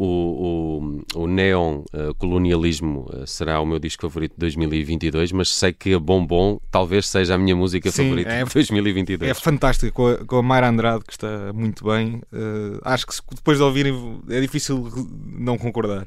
o, 1.15 1.23
o 1.23 1.27
Neon 1.27 1.83
eh, 1.91 2.11
Colonialismo 2.19 3.09
eh, 3.15 3.25
será 3.27 3.61
o 3.61 3.65
meu 3.65 3.79
disco 3.79 4.03
favorito 4.03 4.33
de 4.33 4.41
2022, 4.41 5.33
mas 5.33 5.49
sei 5.55 5.73
que 5.73 5.95
a 5.95 5.99
Bombom 5.99 6.61
talvez 6.71 7.09
seja 7.09 7.35
a 7.35 7.39
minha 7.39 7.57
música 7.57 7.91
Sim, 7.91 8.03
favorita 8.05 8.31
é- 8.31 8.45
de 8.45 8.53
2022. 8.53 9.31
É 9.31 9.33
fantástica 9.33 9.91
com 9.91 10.07
a, 10.07 10.17
com 10.19 10.37
a 10.37 10.43
Mayra 10.43 10.69
Andrade, 10.69 11.03
que 11.07 11.13
está 11.15 11.51
muito 11.55 11.83
bem. 11.87 12.21
Eh, 12.31 12.79
acho 12.85 13.07
que 13.07 13.15
depois 13.35 13.57
de 13.57 13.65
ouvirem 13.65 14.21
é 14.29 14.39
difícil 14.39 14.87
não 15.25 15.57
concordar. 15.57 16.07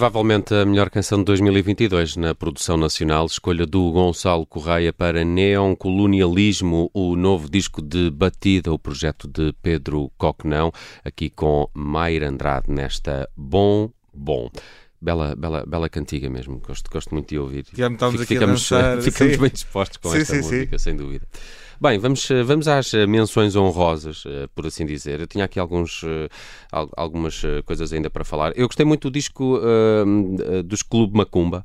Provavelmente 0.00 0.54
a 0.54 0.64
melhor 0.64 0.88
canção 0.88 1.18
de 1.18 1.26
2022 1.26 2.16
na 2.16 2.34
produção 2.34 2.78
nacional, 2.78 3.26
escolha 3.26 3.66
do 3.66 3.92
Gonçalo 3.92 4.46
Correia 4.46 4.94
para 4.94 5.26
Neon 5.26 5.76
Colonialismo, 5.76 6.90
o 6.94 7.14
novo 7.14 7.50
disco 7.50 7.82
de 7.82 8.10
Batida, 8.10 8.72
o 8.72 8.78
projeto 8.78 9.28
de 9.28 9.52
Pedro 9.60 10.10
Coquenão, 10.16 10.72
aqui 11.04 11.28
com 11.28 11.68
Mair 11.74 12.22
Andrade 12.22 12.70
nesta 12.70 13.28
Bom 13.36 13.90
Bom. 14.10 14.48
Bela, 14.98 15.36
bela, 15.36 15.66
bela 15.66 15.88
cantiga 15.90 16.30
mesmo, 16.30 16.58
gosto, 16.66 16.90
gosto 16.90 17.12
muito 17.12 17.28
de 17.28 17.38
ouvir. 17.38 17.66
Estamos 17.70 18.22
aqui 18.22 18.38
a 18.38 18.40
ficamos, 18.40 18.70
dançar, 18.70 19.02
ficamos 19.04 19.34
sim. 19.34 19.38
bem 19.38 19.50
dispostos 19.50 19.98
com 19.98 20.12
Sim, 20.12 20.18
esta 20.18 20.34
sim. 20.34 20.40
música, 20.40 20.78
sem 20.78 20.96
dúvida. 20.96 21.26
Bem, 21.80 21.98
vamos, 21.98 22.30
eh, 22.30 22.42
vamos 22.42 22.68
às 22.68 22.92
eh, 22.92 23.06
menções 23.06 23.56
honrosas, 23.56 24.24
eh, 24.26 24.46
por 24.54 24.66
assim 24.66 24.84
dizer. 24.84 25.18
Eu 25.20 25.26
tinha 25.26 25.44
aqui 25.46 25.58
alguns, 25.58 26.02
al- 26.70 26.90
algumas 26.94 27.42
coisas 27.64 27.90
ainda 27.92 28.10
para 28.10 28.22
falar. 28.24 28.52
Eu 28.56 28.66
gostei 28.66 28.84
muito 28.84 29.08
do 29.10 29.14
disco 29.14 29.58
eh, 29.62 30.62
dos 30.62 30.82
Clube 30.82 31.16
Macumba. 31.16 31.64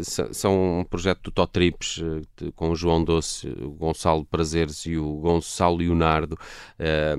S- 0.00 0.28
são 0.32 0.80
um 0.80 0.84
projeto 0.84 1.22
do 1.24 1.30
Tó 1.30 1.46
Trips 1.46 2.00
eh, 2.02 2.22
de- 2.36 2.52
com 2.52 2.70
o 2.70 2.76
João 2.76 3.02
Doce, 3.04 3.48
o 3.48 3.70
Gonçalo 3.70 4.24
Prazeres 4.24 4.84
e 4.86 4.96
o 4.96 5.16
Gonçalo 5.16 5.76
Leonardo. 5.76 6.36
Eh, 6.78 7.14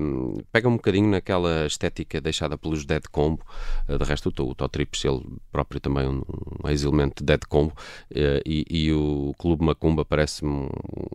pega 0.52 0.68
um 0.68 0.76
bocadinho 0.76 1.08
naquela 1.10 1.66
estética 1.66 2.20
deixada 2.20 2.56
pelos 2.58 2.84
Dead 2.84 3.04
Combo. 3.10 3.44
De 3.88 4.04
resto, 4.04 4.32
o 4.38 4.48
o 4.50 4.54
Tó 4.54 4.68
Trips, 4.68 5.04
ele 5.04 5.22
próprio 5.50 5.80
também 5.80 6.04
é 6.04 6.08
um, 6.08 6.22
um 6.64 6.68
ex-elemento 6.68 7.22
de 7.22 7.26
Dead 7.26 7.42
Combo. 7.48 7.72
E, 8.14 8.64
e 8.70 8.92
o 8.92 9.34
Clube 9.38 9.64
Macumba 9.64 10.04
parece-me 10.04 10.50
um, 10.50 10.68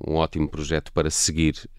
um 0.07 0.15
ótimo 0.15 0.47
projeto 0.47 0.91
para 0.93 1.09
seguir 1.09 1.69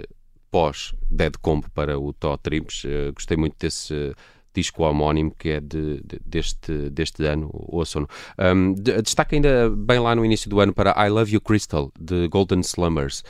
pós 0.51 0.95
Dead 1.11 1.34
Combo 1.42 1.68
para 1.72 1.99
o 1.99 2.12
Tó 2.12 2.36
Trips. 2.36 2.84
Eh, 2.84 3.11
gostei 3.12 3.36
muito 3.36 3.57
desse 3.59 4.14
disco 4.55 4.83
homónimo 4.85 5.35
que 5.39 5.49
é 5.51 5.61
de, 5.61 6.01
de- 6.05 6.21
deste, 6.25 6.91
deste 6.91 7.25
ano, 7.25 7.51
ouçam-no. 7.53 8.09
Um, 8.39 8.73
de- 8.75 9.03
destaca 9.03 9.35
ainda 9.35 9.69
bem 9.71 9.99
lá 9.99 10.15
no 10.15 10.25
início 10.25 10.49
do 10.49 10.61
ano 10.61 10.73
para 10.73 10.95
I 11.07 11.11
Love 11.11 11.35
You 11.35 11.41
Crystal, 11.41 11.91
de 11.99 12.29
Golden 12.29 12.61
Slumbers. 12.61 13.25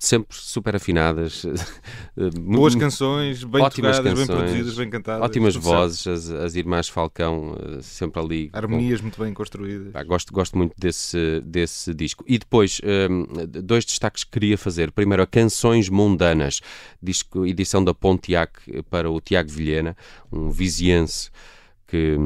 Sempre 0.00 0.36
super 0.36 0.76
afinadas. 0.76 1.44
eh, 2.16 2.30
Boas 2.40 2.74
canções, 2.76 3.42
bem 3.42 3.60
Ótimas 3.62 3.96
tocadas, 3.96 4.16
bem 4.18 4.26
canções, 4.26 4.44
produzidas, 4.44 4.74
bem 4.76 4.90
cantadas. 4.90 5.22
Ótimas 5.24 5.56
vozes, 5.56 6.06
as, 6.06 6.30
as 6.30 6.54
irmãs 6.54 6.88
Falcão, 6.88 7.56
eh, 7.58 7.82
sempre 7.82 8.20
ali. 8.20 8.48
com- 8.48 8.56
Harmonias 8.58 9.00
muito 9.00 9.20
bem 9.20 9.34
construídas. 9.34 9.92
Gosto, 10.06 10.32
gosto 10.32 10.56
muito 10.56 10.72
desse, 10.78 11.40
desse 11.44 11.92
disco. 11.92 12.24
E 12.28 12.38
depois, 12.38 12.80
hum, 13.10 13.26
dois 13.64 13.84
destaques 13.84 14.22
que 14.22 14.30
queria 14.30 14.56
fazer. 14.56 14.92
Primeiro, 14.92 15.20
a 15.22 15.26
Canções 15.26 15.88
Mundanas, 15.88 16.60
disco, 17.02 17.44
edição 17.44 17.82
da 17.82 17.92
Pontiac 17.92 18.60
para 18.88 19.10
o 19.10 19.20
Tiago 19.20 19.50
Vilhena, 19.50 19.96
um 20.30 20.48
viziense 20.48 21.28
que, 21.88 22.16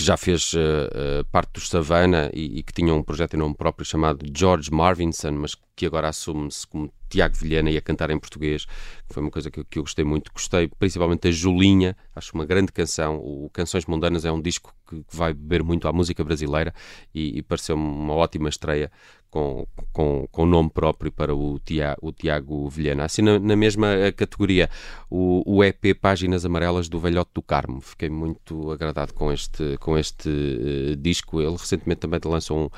que 0.00 0.06
já 0.06 0.16
fez 0.16 0.52
eh, 0.56 1.22
parte 1.30 1.52
dos 1.52 1.68
Savana 1.68 2.30
e, 2.32 2.60
e 2.60 2.62
que 2.62 2.72
tinha 2.72 2.94
um 2.94 3.02
projeto 3.02 3.34
em 3.34 3.36
nome 3.36 3.54
próprio 3.54 3.84
chamado 3.84 4.24
George 4.34 4.70
Marvinson, 4.72 5.32
mas 5.32 5.54
que 5.76 5.84
agora 5.84 6.08
assume-se 6.08 6.66
como 6.66 6.90
Tiago 7.10 7.36
Vilhena 7.36 7.70
e 7.70 7.76
a 7.76 7.82
cantar 7.82 8.10
em 8.10 8.18
português, 8.18 8.64
que 8.64 9.12
foi 9.12 9.22
uma 9.22 9.30
coisa 9.30 9.50
que, 9.50 9.62
que 9.62 9.78
eu 9.78 9.82
gostei 9.82 10.02
muito. 10.02 10.32
Gostei 10.32 10.68
principalmente 10.68 11.24
da 11.24 11.30
Julinha, 11.30 11.94
acho 12.16 12.32
uma 12.34 12.46
grande 12.46 12.72
canção. 12.72 13.18
O 13.18 13.50
Canções 13.52 13.84
Mundanas 13.84 14.24
é 14.24 14.32
um 14.32 14.40
disco 14.40 14.74
que, 14.88 14.96
que 15.02 15.14
vai 15.14 15.34
beber 15.34 15.62
muito 15.62 15.86
à 15.86 15.92
música 15.92 16.24
brasileira 16.24 16.72
e, 17.14 17.36
e 17.36 17.42
pareceu-me 17.42 17.82
uma 17.82 18.14
ótima 18.14 18.48
estreia 18.48 18.90
com, 19.30 19.66
com, 19.92 20.26
com 20.30 20.46
nome 20.46 20.70
próprio 20.70 21.12
para 21.12 21.34
o, 21.34 21.58
Tia, 21.58 21.96
o 22.02 22.12
Tiago 22.12 22.68
Vilhena. 22.68 23.04
Assim, 23.04 23.22
na, 23.22 23.38
na 23.38 23.56
mesma 23.56 23.88
eh, 23.88 24.12
categoria, 24.12 24.68
o, 25.08 25.42
o 25.46 25.64
EP 25.64 25.94
Páginas 26.00 26.44
Amarelas 26.44 26.88
do 26.88 26.98
Velhote 26.98 27.30
do 27.34 27.42
Carmo. 27.42 27.80
Fiquei 27.80 28.10
muito 28.10 28.70
agradado 28.70 29.14
com 29.14 29.32
este, 29.32 29.76
com 29.78 29.96
este 29.96 30.28
eh, 30.28 30.96
disco. 30.96 31.40
Ele 31.40 31.56
recentemente 31.56 32.00
também 32.00 32.20
lançou 32.24 32.70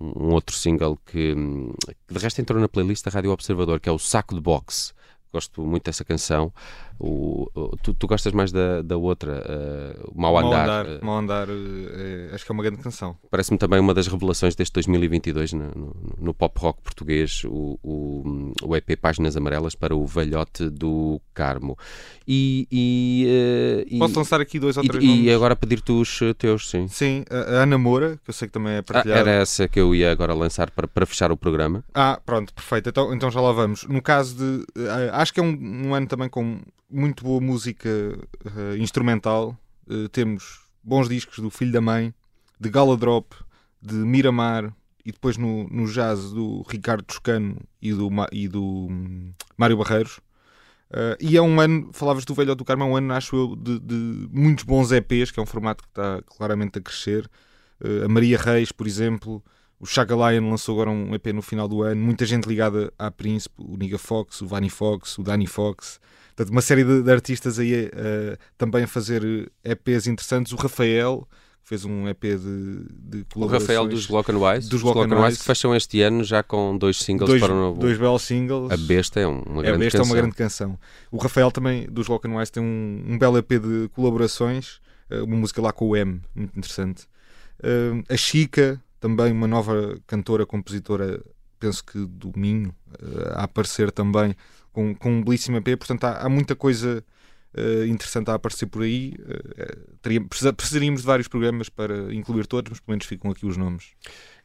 um, 0.00 0.24
um 0.24 0.32
outro 0.32 0.56
single 0.56 0.98
que, 1.04 1.34
que 2.06 2.14
de 2.14 2.18
resto 2.18 2.40
entrou 2.40 2.60
na 2.60 2.68
playlist 2.68 3.04
da 3.04 3.10
Rádio 3.10 3.30
Observador, 3.30 3.78
que 3.78 3.88
é 3.88 3.92
o 3.92 3.98
Saco 3.98 4.34
de 4.34 4.40
Boxe. 4.40 4.92
Gosto 5.32 5.62
muito 5.62 5.84
dessa 5.84 6.04
canção. 6.04 6.52
O, 7.02 7.48
o- 7.54 7.76
tu, 7.82 7.94
tu 7.94 8.06
gostas 8.06 8.30
mais 8.34 8.52
da, 8.52 8.82
da 8.82 8.94
outra, 8.96 9.42
o 10.14 10.20
Mau 10.20 10.34
Mau 10.34 10.46
Andar. 10.52 10.62
andar, 10.84 10.86
eh, 10.86 10.98
Mau 11.02 11.16
andar 11.18 11.48
eh, 11.48 12.30
acho 12.34 12.44
que 12.44 12.52
é 12.52 12.54
uma 12.54 12.62
grande 12.62 12.82
canção. 12.82 13.16
Parece-me 13.30 13.56
também 13.56 13.80
uma 13.80 13.94
das 13.94 14.06
revelações 14.06 14.54
deste 14.54 14.72
2022 14.74 15.54
no, 15.54 15.64
no- 15.74 15.96
no 16.18 16.34
pop 16.34 16.60
rock 16.60 16.82
português, 16.82 17.42
o, 17.44 17.78
o, 17.82 18.52
o 18.62 18.76
EP 18.76 18.96
Páginas 19.00 19.34
Amarelas 19.34 19.74
para 19.74 19.96
o 19.96 20.06
Velhote 20.06 20.68
do 20.68 21.18
Carmo. 21.32 21.76
E, 22.28 22.68
e, 22.70 23.26
eh, 23.26 23.84
e- 23.94 23.98
Posso 23.98 24.18
lançar 24.18 24.40
aqui 24.40 24.58
dois 24.60 24.76
ou 24.76 24.84
e- 24.84 24.88
três 24.88 25.02
e 25.02 25.06
nomes? 25.06 25.32
agora 25.32 25.56
pedir-te 25.56 25.92
os 25.92 26.20
teus, 26.36 26.68
sim. 26.68 26.86
Sim, 26.88 27.24
a 27.30 27.62
Ana 27.62 27.78
Moura, 27.78 28.18
que 28.22 28.28
eu 28.28 28.34
sei 28.34 28.46
que 28.46 28.52
também 28.52 28.74
é 28.74 28.78
Ah, 28.78 28.82
partilhada. 28.82 29.20
era 29.20 29.30
essa 29.30 29.66
que 29.66 29.80
eu 29.80 29.94
ia 29.94 30.12
agora 30.12 30.34
lançar 30.34 30.70
para, 30.70 30.86
para 30.86 31.06
fechar 31.06 31.32
o 31.32 31.36
programa. 31.36 31.82
Ah, 31.94 32.20
pronto, 32.26 32.52
perfeito. 32.52 32.90
Então, 32.90 33.14
então 33.14 33.30
já 33.30 33.40
lá 33.40 33.52
vamos. 33.52 33.84
No 33.84 34.02
caso 34.02 34.36
de. 34.36 34.66
acho 35.12 35.32
que 35.32 35.40
é 35.40 35.42
um, 35.42 35.86
um 35.88 35.94
ano 35.94 36.06
também 36.06 36.28
com 36.28 36.60
muito 36.90 37.24
boa 37.24 37.40
música 37.40 37.88
eh, 37.88 38.76
instrumental. 38.78 39.56
Eh, 39.88 40.08
temos 40.10 40.60
bons 40.82 41.08
discos 41.08 41.38
do 41.38 41.50
Filho 41.50 41.72
da 41.72 41.80
Mãe, 41.80 42.12
de 42.58 42.68
Gala 42.68 42.96
Drop, 42.96 43.34
de 43.80 43.94
Miramar 43.94 44.74
e 45.04 45.12
depois 45.12 45.36
no, 45.36 45.68
no 45.68 45.86
jazz 45.86 46.32
do 46.32 46.62
Ricardo 46.68 47.04
Toscano 47.04 47.56
e 47.80 47.92
do, 47.92 48.10
e 48.32 48.48
do 48.48 48.88
hum, 48.90 49.32
Mário 49.56 49.76
Barreiros. 49.76 50.20
Eh, 50.92 51.16
e 51.20 51.36
é 51.36 51.42
um 51.42 51.60
ano, 51.60 51.90
falavas 51.92 52.24
do 52.24 52.34
Velhote 52.34 52.58
do 52.58 52.64
Carmo, 52.64 52.84
é 52.84 52.86
um 52.86 52.96
ano, 52.96 53.12
acho 53.14 53.36
eu, 53.36 53.56
de, 53.56 53.78
de 53.78 54.28
muitos 54.32 54.64
bons 54.64 54.90
EPs, 54.90 55.30
que 55.30 55.38
é 55.38 55.42
um 55.42 55.46
formato 55.46 55.84
que 55.84 55.90
está 55.90 56.20
claramente 56.22 56.78
a 56.78 56.82
crescer. 56.82 57.30
A 58.04 58.08
Maria 58.08 58.36
Reis, 58.36 58.70
por 58.70 58.86
exemplo, 58.86 59.42
o 59.78 59.86
Chaka 59.86 60.14
Lion 60.14 60.50
lançou 60.50 60.74
agora 60.74 60.90
um 60.90 61.14
EP 61.14 61.28
no 61.28 61.40
final 61.40 61.66
do 61.66 61.82
ano. 61.82 61.98
Muita 61.98 62.26
gente 62.26 62.46
ligada 62.46 62.92
à 62.98 63.10
Príncipe, 63.10 63.54
o 63.58 63.74
Niga 63.78 63.96
Fox, 63.96 64.42
o 64.42 64.46
Vani 64.46 64.68
Fox, 64.68 65.16
o 65.16 65.22
Danny 65.22 65.46
Fox. 65.46 65.98
Portanto, 66.40 66.52
uma 66.54 66.62
série 66.62 66.84
de, 66.84 67.02
de 67.02 67.10
artistas 67.12 67.58
aí 67.58 67.90
eh, 67.92 68.38
também 68.56 68.84
a 68.84 68.86
fazer 68.86 69.22
EPs 69.62 70.06
interessantes. 70.06 70.52
O 70.54 70.56
Rafael 70.56 71.28
fez 71.62 71.84
um 71.84 72.08
EP 72.08 72.22
de, 72.22 73.18
de 73.20 73.26
O. 73.36 73.44
Rafael 73.46 73.86
dos 73.86 74.06
Glock 74.06 74.32
and 74.32 74.38
Wise, 74.38 74.66
Dos 74.70 74.78
os 74.78 74.82
Glock 74.82 75.00
and 75.00 75.08
Glock 75.08 75.20
and 75.22 75.26
Wise. 75.26 75.38
que 75.38 75.44
fecham 75.44 75.76
este 75.76 76.00
ano 76.00 76.24
já 76.24 76.42
com 76.42 76.78
dois 76.78 76.96
singles 76.96 77.28
dois, 77.28 77.42
para 77.42 77.52
o 77.52 77.56
novo. 77.56 77.78
dois 77.78 77.98
belos 77.98 78.22
singles. 78.22 78.70
A 78.72 78.76
Besta 78.78 79.20
é 79.20 79.26
um- 79.26 79.42
uma 79.42 79.60
É, 79.62 79.66
grande 79.66 79.84
esta 79.86 79.98
é 79.98 80.00
canção. 80.00 80.14
uma 80.14 80.20
grande 80.22 80.34
canção. 80.34 80.78
O 81.12 81.18
Rafael 81.18 81.50
também, 81.52 81.86
dos 81.90 82.06
Lock 82.08 82.26
and 82.26 82.34
Wise, 82.38 82.50
tem 82.50 82.62
um, 82.62 83.04
um 83.06 83.18
belo 83.18 83.36
EP 83.36 83.58
de 83.58 83.88
colaborações, 83.90 84.80
eh, 85.10 85.20
uma 85.20 85.36
música 85.36 85.60
lá 85.60 85.72
com 85.74 85.88
o 85.88 85.94
M, 85.96 86.22
muito 86.34 86.58
interessante. 86.58 87.04
Eh, 87.62 88.02
a 88.14 88.16
Chica, 88.16 88.82
também 88.98 89.30
uma 89.30 89.46
nova 89.46 89.98
cantora, 90.06 90.46
compositora, 90.46 91.22
penso 91.60 91.84
que 91.84 91.98
do 92.06 92.32
Minho, 92.34 92.74
eh, 92.98 93.32
a 93.34 93.44
aparecer 93.44 93.92
também 93.92 94.34
com, 94.72 94.94
com 94.94 95.10
um 95.12 95.22
belíssimo 95.24 95.56
EP. 95.58 95.76
Portanto, 95.76 96.04
há, 96.04 96.18
há 96.18 96.28
muita 96.28 96.54
coisa 96.56 97.04
eh, 97.54 97.86
interessante 97.86 98.30
a 98.30 98.34
aparecer 98.34 98.66
por 98.66 98.82
aí. 98.82 99.14
Eh, 99.56 99.78
teria- 100.02 100.20
precisa- 100.24 100.52
precisaríamos 100.52 101.00
de 101.00 101.06
vários 101.06 101.28
programas 101.28 101.68
para 101.68 102.12
incluir 102.14 102.46
todos, 102.46 102.70
mas 102.70 102.80
pelo 102.80 102.92
menos 102.92 103.06
ficam 103.06 103.30
aqui 103.30 103.46
os 103.46 103.56
nomes. 103.56 103.88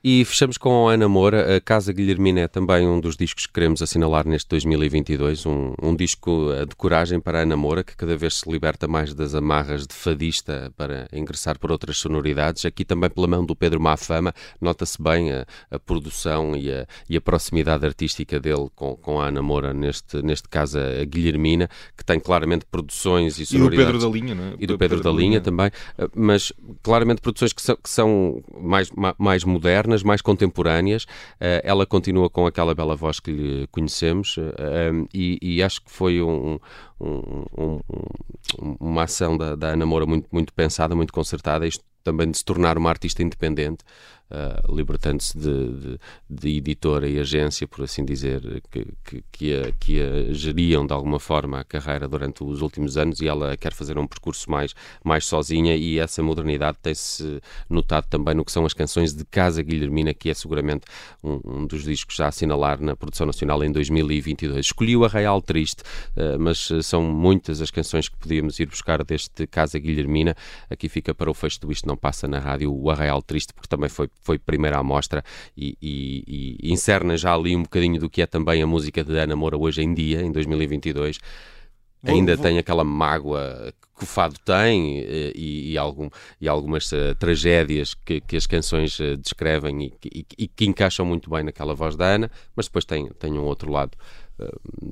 E 0.08 0.24
fechamos 0.24 0.56
com 0.56 0.88
a 0.88 0.94
Ana 0.94 1.10
Moura. 1.10 1.56
A 1.56 1.60
Casa 1.60 1.92
Guilhermina 1.92 2.42
é 2.42 2.48
também 2.48 2.88
um 2.88 3.00
dos 3.00 3.18
discos 3.18 3.48
que 3.48 3.54
queremos 3.54 3.82
assinalar 3.82 4.28
neste 4.28 4.48
2022. 4.50 5.48
Um, 5.48 5.74
um 5.82 5.96
disco 5.96 6.52
eh, 6.52 6.64
de 6.64 6.76
coragem 6.76 7.20
para 7.20 7.40
a 7.40 7.42
Ana 7.42 7.58
Moura, 7.58 7.84
que 7.84 7.96
cada 7.98 8.16
vez 8.16 8.36
se 8.36 8.48
liberta 8.52 8.88
mais 8.88 9.16
das 9.16 9.34
amarras 9.34 9.88
de 9.88 9.96
fadista 9.96 10.72
para 10.78 11.08
ingressar 11.12 11.58
por 11.58 11.72
outras 11.72 11.98
sonoridades. 11.98 12.66
Aqui 12.66 12.86
também 12.86 13.10
pela 13.10 13.26
mão 13.26 13.44
do 13.44 13.56
Pedro 13.56 13.82
Mafama, 13.82 14.32
nota-se 14.62 15.02
bem 15.02 15.32
a, 15.32 15.44
a 15.72 15.80
produção 15.80 16.56
e 16.56 16.72
a, 16.72 16.86
e 17.10 17.18
a 17.18 17.22
proximidade 17.22 17.84
artística 17.84 18.40
dele 18.40 18.68
com, 18.76 18.96
com 18.98 19.20
a 19.20 19.30
Ana 19.30 19.42
Moura, 19.42 19.74
neste, 19.74 20.22
neste 20.22 20.48
caso 20.48 20.78
a 20.78 21.04
Guilhermina, 21.04 21.68
que 21.98 22.06
tem 22.06 22.20
claramente 22.20 22.64
produções 22.70 23.40
e 23.40 23.42
E 23.42 23.46
do 23.46 23.50
sonoridades 23.54 23.92
Pedro 23.92 24.08
da 24.08 24.14
Linha, 24.16 24.36
não 24.36 24.44
é? 24.44 24.54
e 24.60 24.68
do 24.68 24.78
Pedro, 24.78 25.02
da 25.02 25.12
Linha 25.12 25.42
também, 25.42 25.72
eh, 25.98 26.08
mas 26.14 26.54
claramente 26.84 27.22
produções 27.22 27.52
que 27.52 27.62
são, 27.64 27.76
que 27.76 27.90
são 27.90 28.44
mais, 28.62 28.92
ma- 28.92 29.16
mais 29.18 29.44
modernas, 29.44 29.95
mais 30.04 30.22
contemporâneas. 30.22 31.06
Eh, 31.40 31.62
Ela 31.64 31.86
continua 31.86 32.30
com 32.30 32.46
aquela 32.46 32.74
bela 32.76 32.96
voz 32.96 33.20
que 33.20 33.32
lhe 33.32 33.68
conhecemos 33.68 34.38
eh, 34.40 34.92
e, 35.14 35.38
e 35.42 35.64
acho 35.64 35.82
que 35.84 35.92
foi 35.92 36.22
um- 36.22 36.60
um- 37.00 37.42
um- 37.58 37.80
uma 38.80 39.04
ação 39.04 39.38
da, 39.38 39.56
da 39.56 39.68
Ana 39.70 39.86
Moura 39.86 40.06
muito, 40.06 40.28
muito 40.32 40.54
pensada, 40.54 40.96
muito 40.96 41.14
concertada. 41.14 41.66
Isto 41.68 41.84
também 42.04 42.30
de 42.30 42.38
se 42.38 42.46
tornar 42.46 42.78
uma 42.78 42.90
artista 42.90 43.24
independente. 43.24 43.84
Uh, 44.32 44.76
libertando-se 44.76 45.38
de, 45.38 45.68
de, 45.68 46.00
de, 46.30 46.58
editora 46.58 47.08
e 47.08 47.20
agência, 47.20 47.68
por 47.68 47.84
assim 47.84 48.04
dizer, 48.04 48.62
que, 48.72 48.88
que, 49.04 49.24
que, 49.32 49.56
a, 49.56 49.72
que 49.74 50.02
a 50.02 50.34
geriam 50.34 50.86
de 50.86 50.94
alguma 50.94 51.20
forma 51.20 51.60
a 51.60 51.64
carreira 51.64 52.08
durante 52.08 52.44
os 52.44 52.62
últimos 52.62 52.98
anos 52.98 53.22
e 53.22 53.28
ela 53.28 53.56
quer 53.58 53.74
fazer 53.74 53.98
um 53.98 54.08
percurso 54.08 54.50
mais, 54.50 54.74
mais 55.04 55.26
sozinha 55.26 55.76
e 55.76 56.00
essa 56.00 56.22
modernidade 56.22 56.78
tem-se 56.82 57.42
notado 57.70 58.08
também 58.08 58.34
no 58.34 58.46
que 58.46 58.52
são 58.52 58.66
as 58.66 58.74
canções 58.74 59.14
de 59.14 59.26
Casa 59.26 59.62
Guilhermina, 59.62 60.14
que 60.14 60.30
é 60.30 60.34
seguramente 60.34 60.86
um, 61.24 61.40
um 61.44 61.68
dos 61.68 61.84
discos 61.84 62.20
a 62.20 62.28
assinalar 62.28 62.82
na 62.82 62.96
produção 62.96 63.26
nacional 63.26 63.64
em 63.64 63.72
2022. 63.72 64.66
Escolhi 64.66 64.96
o 64.96 65.06
Arraial 65.06 65.42
Triste, 65.42 65.82
uh, 66.16 66.40
mas 66.40 66.70
são 66.84 67.02
muitas 67.04 67.62
as 67.62 67.72
canções 67.72 68.10
que 68.10 68.18
podíamos 68.18 68.60
ir 68.60 68.68
buscar 68.68 69.04
deste 69.04 69.48
Casa 69.48 69.80
Guilhermina. 69.80 70.36
Aqui 70.70 70.90
fica 70.90 71.14
para 71.14 71.30
o 71.30 71.34
fecho 71.34 71.62
do 71.62 71.72
Isto 71.72 71.88
Não 71.88 71.98
Passa 71.98 72.28
na 72.28 72.40
Rádio 72.40 72.74
o 72.74 72.90
Arraial 72.90 73.22
Triste, 73.22 73.54
porque 73.54 73.68
também 73.68 73.90
foi, 73.90 74.10
foi 74.22 74.38
primeira 74.40 74.78
amostra 74.78 75.24
e, 75.56 75.78
e, 75.82 76.58
e 76.62 76.72
incerna 76.74 77.16
já 77.18 77.34
ali 77.34 77.56
um 77.56 77.64
bocadinho 77.64 78.00
do 78.00 78.10
que 78.10 78.22
é 78.22 78.26
também 78.26 78.62
a 78.62 78.68
música 78.68 79.04
de 79.04 79.18
Ana 79.18 79.36
Moura 79.36 79.58
hoje 79.58 79.82
em 79.82 79.94
dia, 79.94 80.22
em 80.22 80.32
2022. 80.32 81.20
Vou- 82.04 82.14
Ainda 82.16 82.36
vou- 82.36 82.44
tem 82.44 82.58
aquela 82.60 82.84
mágoa 82.84 83.74
que 83.98 84.04
o 84.04 84.06
fado 84.06 84.36
tem 84.46 85.00
eh, 85.00 85.32
e, 85.34 85.72
e, 85.72 85.78
algum, 85.78 86.10
e 86.40 86.48
algumas 86.48 86.92
eh, 86.92 87.14
tragédias 87.16 87.94
que, 87.94 88.20
que 88.22 88.36
as 88.36 88.46
canções 88.46 89.00
eh, 89.00 89.16
descrevem 89.16 89.86
e, 89.86 89.90
que- 89.90 90.10
e, 90.14 90.26
e 90.44 90.48
que 90.48 90.66
encaixam 90.66 91.06
muito 91.06 91.30
bem 91.30 91.44
naquela 91.44 91.74
voz 91.74 91.96
da 91.96 92.06
Ana, 92.06 92.30
mas 92.56 92.66
depois 92.68 92.84
tem, 92.86 93.08
tem 93.18 93.34
um 93.34 93.44
outro 93.46 93.72
lado 93.72 93.98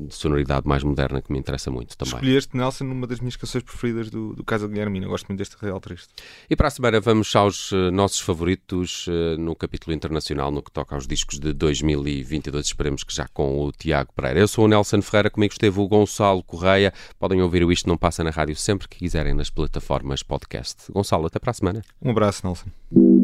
sonoridade 0.10 0.68
mais 0.68 0.84
moderna 0.84 1.22
que 1.22 1.32
me 1.32 1.40
interessa 1.40 1.70
muito 1.70 1.98
também. 1.98 2.16
Escolheste 2.16 2.58
Nelson 2.58 2.86
numa 2.86 3.08
das 3.08 3.20
minhas 3.20 3.36
canções 3.36 3.64
preferidas 3.64 4.10
do, 4.10 4.34
do 4.34 4.44
Casa 4.44 4.68
Guilhermina. 4.68 5.06
Eu 5.06 5.10
gosto 5.10 5.28
muito 5.28 5.40
deste 5.40 5.56
Real 5.60 5.80
Triste. 5.80 6.10
E 6.50 6.56
para 6.56 6.68
a 6.68 6.72
semana 6.72 7.00
vamos 7.00 7.36
aos 7.36 7.72
eh, 7.72 7.92
nossos 7.92 8.20
favoritos 8.20 9.06
eh, 9.10 9.38
no 9.38 9.56
capítulo 9.56 9.94
internacional, 9.94 10.52
no 10.52 10.62
que 10.62 10.72
toca 10.72 10.96
aos 10.96 11.08
discos 11.08 11.40
de 11.40 11.54
2022. 11.54 12.66
Esperemos 12.66 13.04
que 13.04 13.14
já 13.14 13.28
com 13.34 13.66
o 13.66 13.72
Tiago 13.72 14.12
Pereira. 14.14 14.40
Eu 14.40 14.48
sou 14.48 14.66
o 14.66 14.68
Nelson 14.68 15.02
Ferreira, 15.02 15.30
comigo 15.30 15.54
esteve 15.54 15.80
o 15.80 15.88
Gonçalo 15.88 16.44
Correia. 16.44 16.94
Podem 17.20 17.42
ouvir 17.42 17.64
o 17.64 17.72
Isto 17.72 17.90
Não 17.90 17.98
Passa 17.98 18.24
na 18.24 18.30
Rádio 18.30 18.56
sempre 18.56 18.88
que 18.88 18.98
quiserem 18.98 19.34
nas 19.34 19.50
plataformas 19.50 20.24
podcast. 20.24 20.92
Gonçalo, 20.92 21.28
até 21.28 21.40
para 21.40 21.52
a 21.52 21.54
semana. 21.54 21.82
Um 22.02 22.12
abraço, 22.12 22.46
Nelson. 22.46 23.23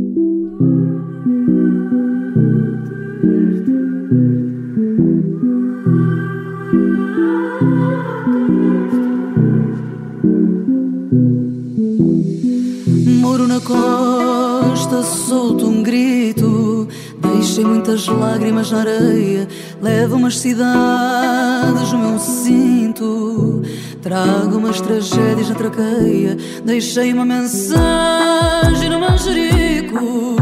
Moro 13.40 13.48
na 13.48 13.62
costa, 13.62 15.02
solto 15.02 15.66
um 15.66 15.82
grito. 15.82 16.90
Deixei 17.20 17.64
muitas 17.64 18.06
lágrimas 18.06 18.70
na 18.70 18.80
areia. 18.80 19.48
Levo 19.82 20.18
umas 20.18 20.38
cidades 20.38 21.90
no 21.94 22.00
meu 22.00 22.20
cinto. 22.20 23.62
Trago 24.02 24.58
umas 24.58 24.82
tragédias 24.82 25.48
na 25.48 25.56
traqueia. 25.56 26.38
Deixei 26.66 27.14
uma 27.14 27.24
mensagem 27.24 28.90
no 28.90 29.00
manjerico. 29.00 30.36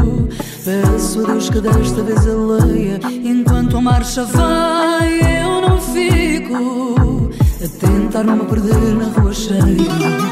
Peço 0.65 1.21
a 1.23 1.31
Deus 1.33 1.51
que 1.51 1.61
desta 1.61 2.01
vez 2.01 2.25
ele 2.25 2.35
leia. 2.35 2.99
Enquanto 3.23 3.77
a 3.77 3.81
marcha 3.81 4.23
vai, 4.23 5.43
eu 5.43 5.61
não 5.61 5.79
fico. 5.79 7.29
A 7.63 7.67
tentar 7.79 8.23
não 8.23 8.37
me 8.37 8.45
perder 8.45 8.95
na 8.95 9.05
rua 9.09 9.33
cheia. 9.33 9.61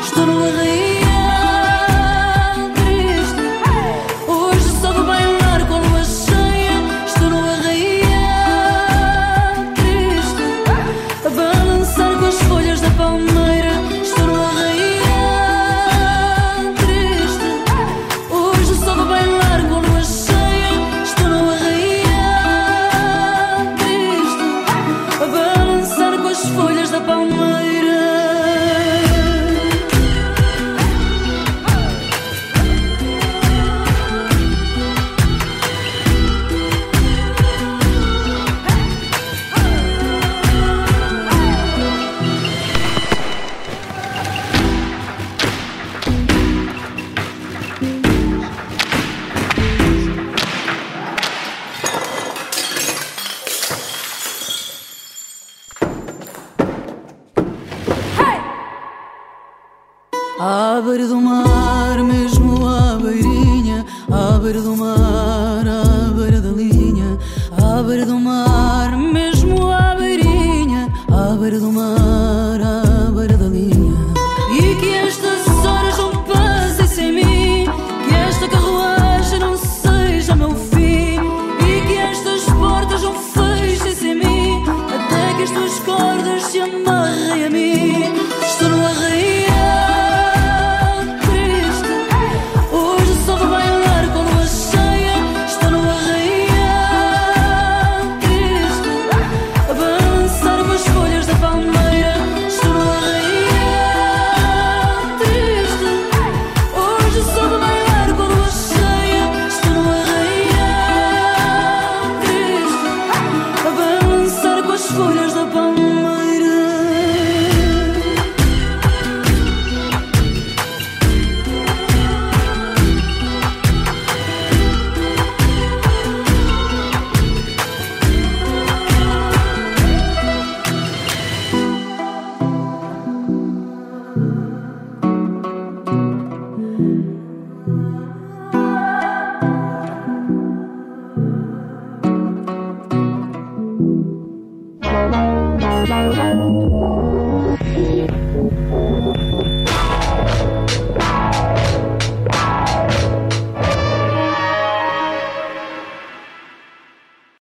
Estou 0.02 0.26
no 0.26 0.44
arraio. 0.44 1.05